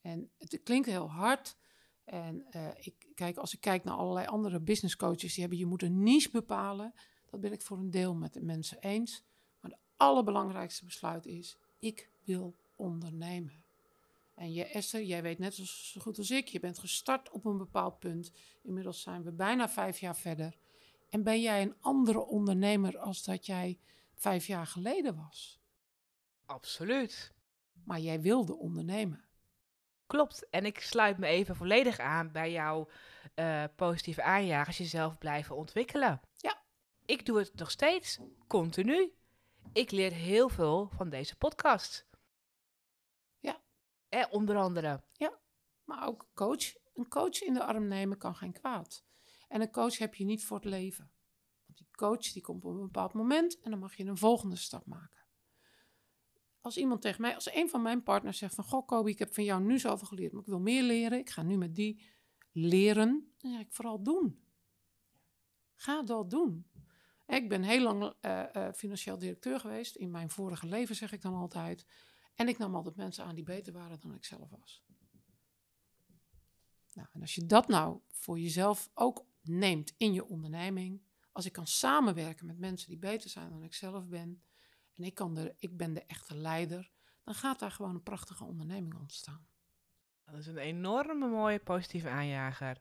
En 0.00 0.30
het 0.38 0.60
klinkt 0.62 0.88
heel 0.88 1.10
hard. 1.10 1.56
En 2.04 2.46
eh, 2.50 2.68
ik, 2.80 2.94
kijk, 3.14 3.36
als 3.36 3.54
ik 3.54 3.60
kijk 3.60 3.84
naar 3.84 3.94
allerlei 3.94 4.26
andere 4.26 4.60
business 4.60 4.96
coaches, 4.96 5.32
die 5.32 5.40
hebben 5.40 5.58
je 5.58 5.66
moet 5.66 5.82
een 5.82 6.02
niche 6.02 6.30
bepalen. 6.30 6.94
Dat 7.30 7.40
ben 7.40 7.52
ik 7.52 7.62
voor 7.62 7.78
een 7.78 7.90
deel 7.90 8.14
met 8.14 8.32
de 8.32 8.42
mensen 8.42 8.78
eens. 8.80 9.24
Maar 9.60 9.70
het 9.70 9.80
allerbelangrijkste 9.96 10.84
besluit 10.84 11.26
is, 11.26 11.56
ik 11.78 12.10
wil 12.24 12.56
ondernemen. 12.76 13.64
En 14.34 14.52
je, 14.52 14.64
Esther, 14.64 15.02
jij 15.02 15.22
weet 15.22 15.38
net 15.38 15.54
zo 15.54 16.00
goed 16.00 16.18
als 16.18 16.30
ik, 16.30 16.48
je 16.48 16.60
bent 16.60 16.78
gestart 16.78 17.30
op 17.30 17.44
een 17.44 17.58
bepaald 17.58 17.98
punt. 17.98 18.32
Inmiddels 18.62 19.02
zijn 19.02 19.22
we 19.22 19.32
bijna 19.32 19.68
vijf 19.68 19.98
jaar 19.98 20.16
verder. 20.16 20.58
En 21.12 21.22
ben 21.22 21.40
jij 21.40 21.62
een 21.62 21.76
andere 21.80 22.18
ondernemer 22.18 22.98
als 22.98 23.24
dat 23.24 23.46
jij 23.46 23.78
vijf 24.14 24.46
jaar 24.46 24.66
geleden 24.66 25.16
was? 25.16 25.60
Absoluut. 26.46 27.32
Maar 27.84 27.98
jij 28.00 28.20
wilde 28.20 28.56
ondernemen. 28.56 29.24
Klopt. 30.06 30.48
En 30.48 30.64
ik 30.64 30.80
sluit 30.80 31.18
me 31.18 31.26
even 31.26 31.56
volledig 31.56 31.98
aan 31.98 32.32
bij 32.32 32.52
jouw 32.52 32.88
eh, 33.34 33.64
positieve 33.76 34.22
aanjagers, 34.22 34.78
jezelf 34.78 35.18
blijven 35.18 35.56
ontwikkelen. 35.56 36.20
Ja. 36.36 36.62
Ik 37.04 37.26
doe 37.26 37.38
het 37.38 37.54
nog 37.54 37.70
steeds, 37.70 38.18
continu. 38.46 39.12
Ik 39.72 39.90
leer 39.90 40.12
heel 40.12 40.48
veel 40.48 40.88
van 40.96 41.10
deze 41.10 41.36
podcast. 41.36 42.06
Ja. 43.38 43.60
Eh, 44.08 44.24
onder 44.30 44.56
andere. 44.56 45.02
Maar 45.84 46.06
ook 46.06 46.26
coach. 46.34 46.74
Een 46.94 47.08
coach 47.08 47.42
in 47.42 47.54
de 47.54 47.64
arm 47.64 47.88
nemen 47.88 48.18
kan 48.18 48.34
geen 48.34 48.52
kwaad. 48.52 49.04
En 49.52 49.60
een 49.60 49.70
coach 49.70 49.98
heb 49.98 50.14
je 50.14 50.24
niet 50.24 50.44
voor 50.44 50.56
het 50.56 50.66
leven. 50.66 51.10
Want 51.66 51.78
die 51.78 51.88
coach 51.90 52.32
die 52.32 52.42
komt 52.42 52.64
op 52.64 52.74
een 52.74 52.80
bepaald 52.80 53.12
moment 53.12 53.60
en 53.60 53.70
dan 53.70 53.80
mag 53.80 53.96
je 53.96 54.04
een 54.04 54.16
volgende 54.16 54.56
stap 54.56 54.86
maken. 54.86 55.24
Als 56.60 56.76
iemand 56.76 57.02
tegen 57.02 57.20
mij, 57.20 57.34
als 57.34 57.54
een 57.54 57.68
van 57.68 57.82
mijn 57.82 58.02
partners 58.02 58.38
zegt 58.38 58.54
van... 58.54 58.64
Goh 58.64 58.86
Kobi, 58.86 59.10
ik 59.10 59.18
heb 59.18 59.34
van 59.34 59.44
jou 59.44 59.62
nu 59.62 59.78
zoveel 59.78 60.06
geleerd, 60.06 60.32
maar 60.32 60.40
ik 60.40 60.48
wil 60.48 60.60
meer 60.60 60.82
leren. 60.82 61.18
Ik 61.18 61.30
ga 61.30 61.42
nu 61.42 61.56
met 61.56 61.74
die 61.74 62.02
leren. 62.52 63.32
Dan 63.38 63.50
zeg 63.50 63.60
ik 63.60 63.72
vooral 63.72 64.02
doen. 64.02 64.44
Ga 65.74 66.02
dat 66.02 66.30
doen. 66.30 66.70
Ik 67.26 67.48
ben 67.48 67.62
heel 67.62 67.82
lang 67.82 68.14
eh, 68.20 68.54
eh, 68.54 68.74
financieel 68.74 69.18
directeur 69.18 69.60
geweest. 69.60 69.96
In 69.96 70.10
mijn 70.10 70.30
vorige 70.30 70.66
leven 70.66 70.96
zeg 70.96 71.12
ik 71.12 71.22
dan 71.22 71.34
altijd. 71.34 71.86
En 72.34 72.48
ik 72.48 72.58
nam 72.58 72.74
altijd 72.74 72.96
mensen 72.96 73.24
aan 73.24 73.34
die 73.34 73.44
beter 73.44 73.72
waren 73.72 74.00
dan 74.00 74.14
ik 74.14 74.24
zelf 74.24 74.50
was. 74.50 74.84
Nou, 76.92 77.08
en 77.12 77.20
als 77.20 77.34
je 77.34 77.46
dat 77.46 77.68
nou 77.68 78.00
voor 78.08 78.38
jezelf 78.38 78.90
ook 78.94 79.30
neemt 79.42 79.94
in 79.96 80.12
je 80.12 80.24
onderneming, 80.24 81.02
als 81.32 81.46
ik 81.46 81.52
kan 81.52 81.66
samenwerken 81.66 82.46
met 82.46 82.58
mensen 82.58 82.88
die 82.88 82.98
beter 82.98 83.30
zijn 83.30 83.50
dan 83.50 83.62
ik 83.62 83.74
zelf 83.74 84.08
ben, 84.08 84.42
en 84.94 85.04
ik, 85.04 85.14
kan 85.14 85.34
de, 85.34 85.54
ik 85.58 85.76
ben 85.76 85.92
de 85.94 86.04
echte 86.06 86.36
leider, 86.36 86.90
dan 87.24 87.34
gaat 87.34 87.58
daar 87.58 87.70
gewoon 87.70 87.94
een 87.94 88.02
prachtige 88.02 88.44
onderneming 88.44 88.94
ontstaan. 88.98 89.46
Dat 90.24 90.40
is 90.40 90.46
een 90.46 90.58
enorme 90.58 91.28
mooie 91.28 91.58
positieve 91.58 92.08
aanjager. 92.08 92.80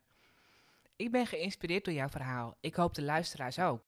Ik 0.95 1.11
ben 1.11 1.27
geïnspireerd 1.27 1.85
door 1.85 1.93
jouw 1.93 2.09
verhaal. 2.09 2.57
Ik 2.59 2.75
hoop 2.75 2.93
de 2.93 3.01
luisteraars 3.01 3.59
ook. 3.59 3.83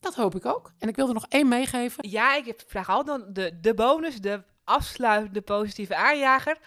Dat 0.00 0.14
hoop 0.14 0.34
ik 0.34 0.44
ook. 0.44 0.72
En 0.78 0.88
ik 0.88 0.96
wil 0.96 1.08
er 1.08 1.14
nog 1.14 1.26
één 1.28 1.48
meegeven. 1.48 2.08
Ja, 2.08 2.36
ik 2.36 2.44
heb- 2.44 2.62
vraag 2.66 2.88
altijd 2.88 3.18
dan 3.20 3.32
de, 3.32 3.60
de 3.60 3.74
bonus, 3.74 4.20
de 4.20 4.44
afsluitende 4.64 5.42
positieve 5.42 5.96
aanjager. 5.96 6.58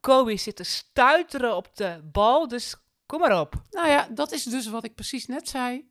Kobe 0.00 0.36
zit 0.36 0.56
te 0.56 0.62
stuiteren 0.62 1.56
op 1.56 1.76
de 1.76 2.00
bal, 2.12 2.48
dus 2.48 2.76
kom 3.12 3.20
maar 3.20 3.40
op. 3.40 3.62
Nou 3.70 3.88
ja, 3.88 4.08
dat 4.08 4.32
is 4.32 4.44
dus 4.44 4.66
wat 4.66 4.84
ik 4.84 4.94
precies 4.94 5.26
net 5.26 5.48
zei. 5.48 5.90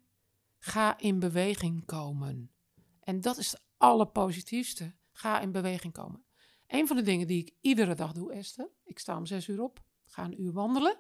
Ga 0.58 0.98
in 0.98 1.20
beweging 1.20 1.86
komen. 1.86 2.52
En 3.00 3.22
dat 3.22 3.38
is 3.38 3.52
het 3.52 3.62
allerpositiefste. 3.78 4.96
Ga 5.12 5.40
in 5.40 5.52
beweging 5.52 5.94
komen. 5.94 6.24
Een 6.68 6.88
van 6.88 6.96
de 6.96 7.02
dingen 7.02 7.28
die 7.28 7.40
ik 7.40 7.56
iedere 7.60 7.96
dag 7.96 8.14
doe, 8.14 8.34
Esther. 8.34 8.70
Ik 8.84 9.00
sta 9.00 9.18
om 9.18 9.26
zes 9.26 9.48
uur 9.48 9.62
op, 9.62 9.84
ga 10.04 10.24
een 10.24 10.42
uur 10.42 10.54
wandelen. 10.54 11.00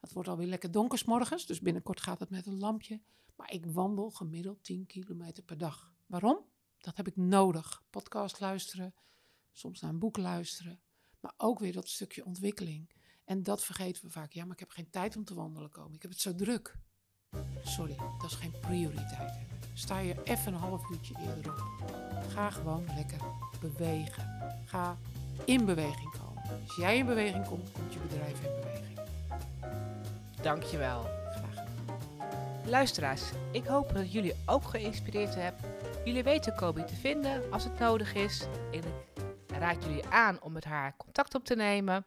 Het 0.00 0.12
wordt 0.12 0.28
alweer 0.28 0.46
lekker 0.46 0.70
donker 0.70 0.98
's 0.98 1.04
morgens, 1.04 1.46
dus 1.46 1.60
binnenkort 1.60 2.00
gaat 2.00 2.20
het 2.20 2.30
met 2.30 2.46
een 2.46 2.58
lampje. 2.58 3.00
Maar 3.36 3.52
ik 3.52 3.66
wandel 3.66 4.10
gemiddeld 4.10 4.64
10 4.64 4.86
kilometer 4.86 5.42
per 5.42 5.58
dag. 5.58 5.94
Waarom? 6.06 6.38
Dat 6.78 6.96
heb 6.96 7.06
ik 7.06 7.16
nodig. 7.16 7.84
Podcast 7.90 8.40
luisteren, 8.40 8.94
soms 9.52 9.80
naar 9.80 9.90
een 9.90 9.98
boek 9.98 10.16
luisteren. 10.16 10.80
Maar 11.20 11.34
ook 11.36 11.58
weer 11.58 11.72
dat 11.72 11.88
stukje 11.88 12.24
ontwikkeling. 12.24 12.94
En 13.26 13.42
dat 13.42 13.64
vergeten 13.64 14.04
we 14.04 14.10
vaak. 14.10 14.32
Ja, 14.32 14.44
maar 14.44 14.52
ik 14.52 14.60
heb 14.60 14.70
geen 14.70 14.90
tijd 14.90 15.16
om 15.16 15.24
te 15.24 15.34
wandelen 15.34 15.70
komen. 15.70 15.94
Ik 15.94 16.02
heb 16.02 16.10
het 16.10 16.20
zo 16.20 16.34
druk. 16.34 16.76
Sorry, 17.64 17.96
dat 17.96 18.30
is 18.30 18.36
geen 18.36 18.54
prioriteit. 18.60 19.38
Sta 19.74 19.98
je 19.98 20.22
even 20.24 20.52
een 20.52 20.58
half 20.58 20.90
uurtje 20.90 21.14
eerder 21.20 21.52
op. 21.52 21.92
Ga 22.28 22.50
gewoon 22.50 22.84
lekker 22.94 23.20
bewegen. 23.60 24.54
Ga 24.64 24.98
in 25.44 25.64
beweging 25.64 26.10
komen. 26.18 26.42
Als 26.66 26.76
jij 26.76 26.96
in 26.96 27.06
beweging 27.06 27.46
komt, 27.46 27.72
komt 27.72 27.92
je 27.92 27.98
bedrijf 27.98 28.44
in 28.44 28.54
beweging. 28.60 28.98
Dankjewel. 30.42 31.02
Graag 31.02 31.50
gedaan. 31.50 32.68
Luisteraars, 32.68 33.22
ik 33.52 33.64
hoop 33.64 33.92
dat 33.94 34.12
jullie 34.12 34.34
ook 34.46 34.64
geïnspireerd 34.64 35.34
hebben. 35.34 35.70
Jullie 36.04 36.22
weten 36.22 36.54
Kobi 36.54 36.84
te 36.84 36.94
vinden 36.94 37.52
als 37.52 37.64
het 37.64 37.78
nodig 37.78 38.14
is. 38.14 38.46
En 38.72 38.78
ik 38.78 38.84
raad 39.46 39.84
jullie 39.84 40.06
aan 40.06 40.42
om 40.42 40.52
met 40.52 40.64
haar 40.64 40.96
contact 40.96 41.34
op 41.34 41.44
te 41.44 41.54
nemen. 41.54 42.06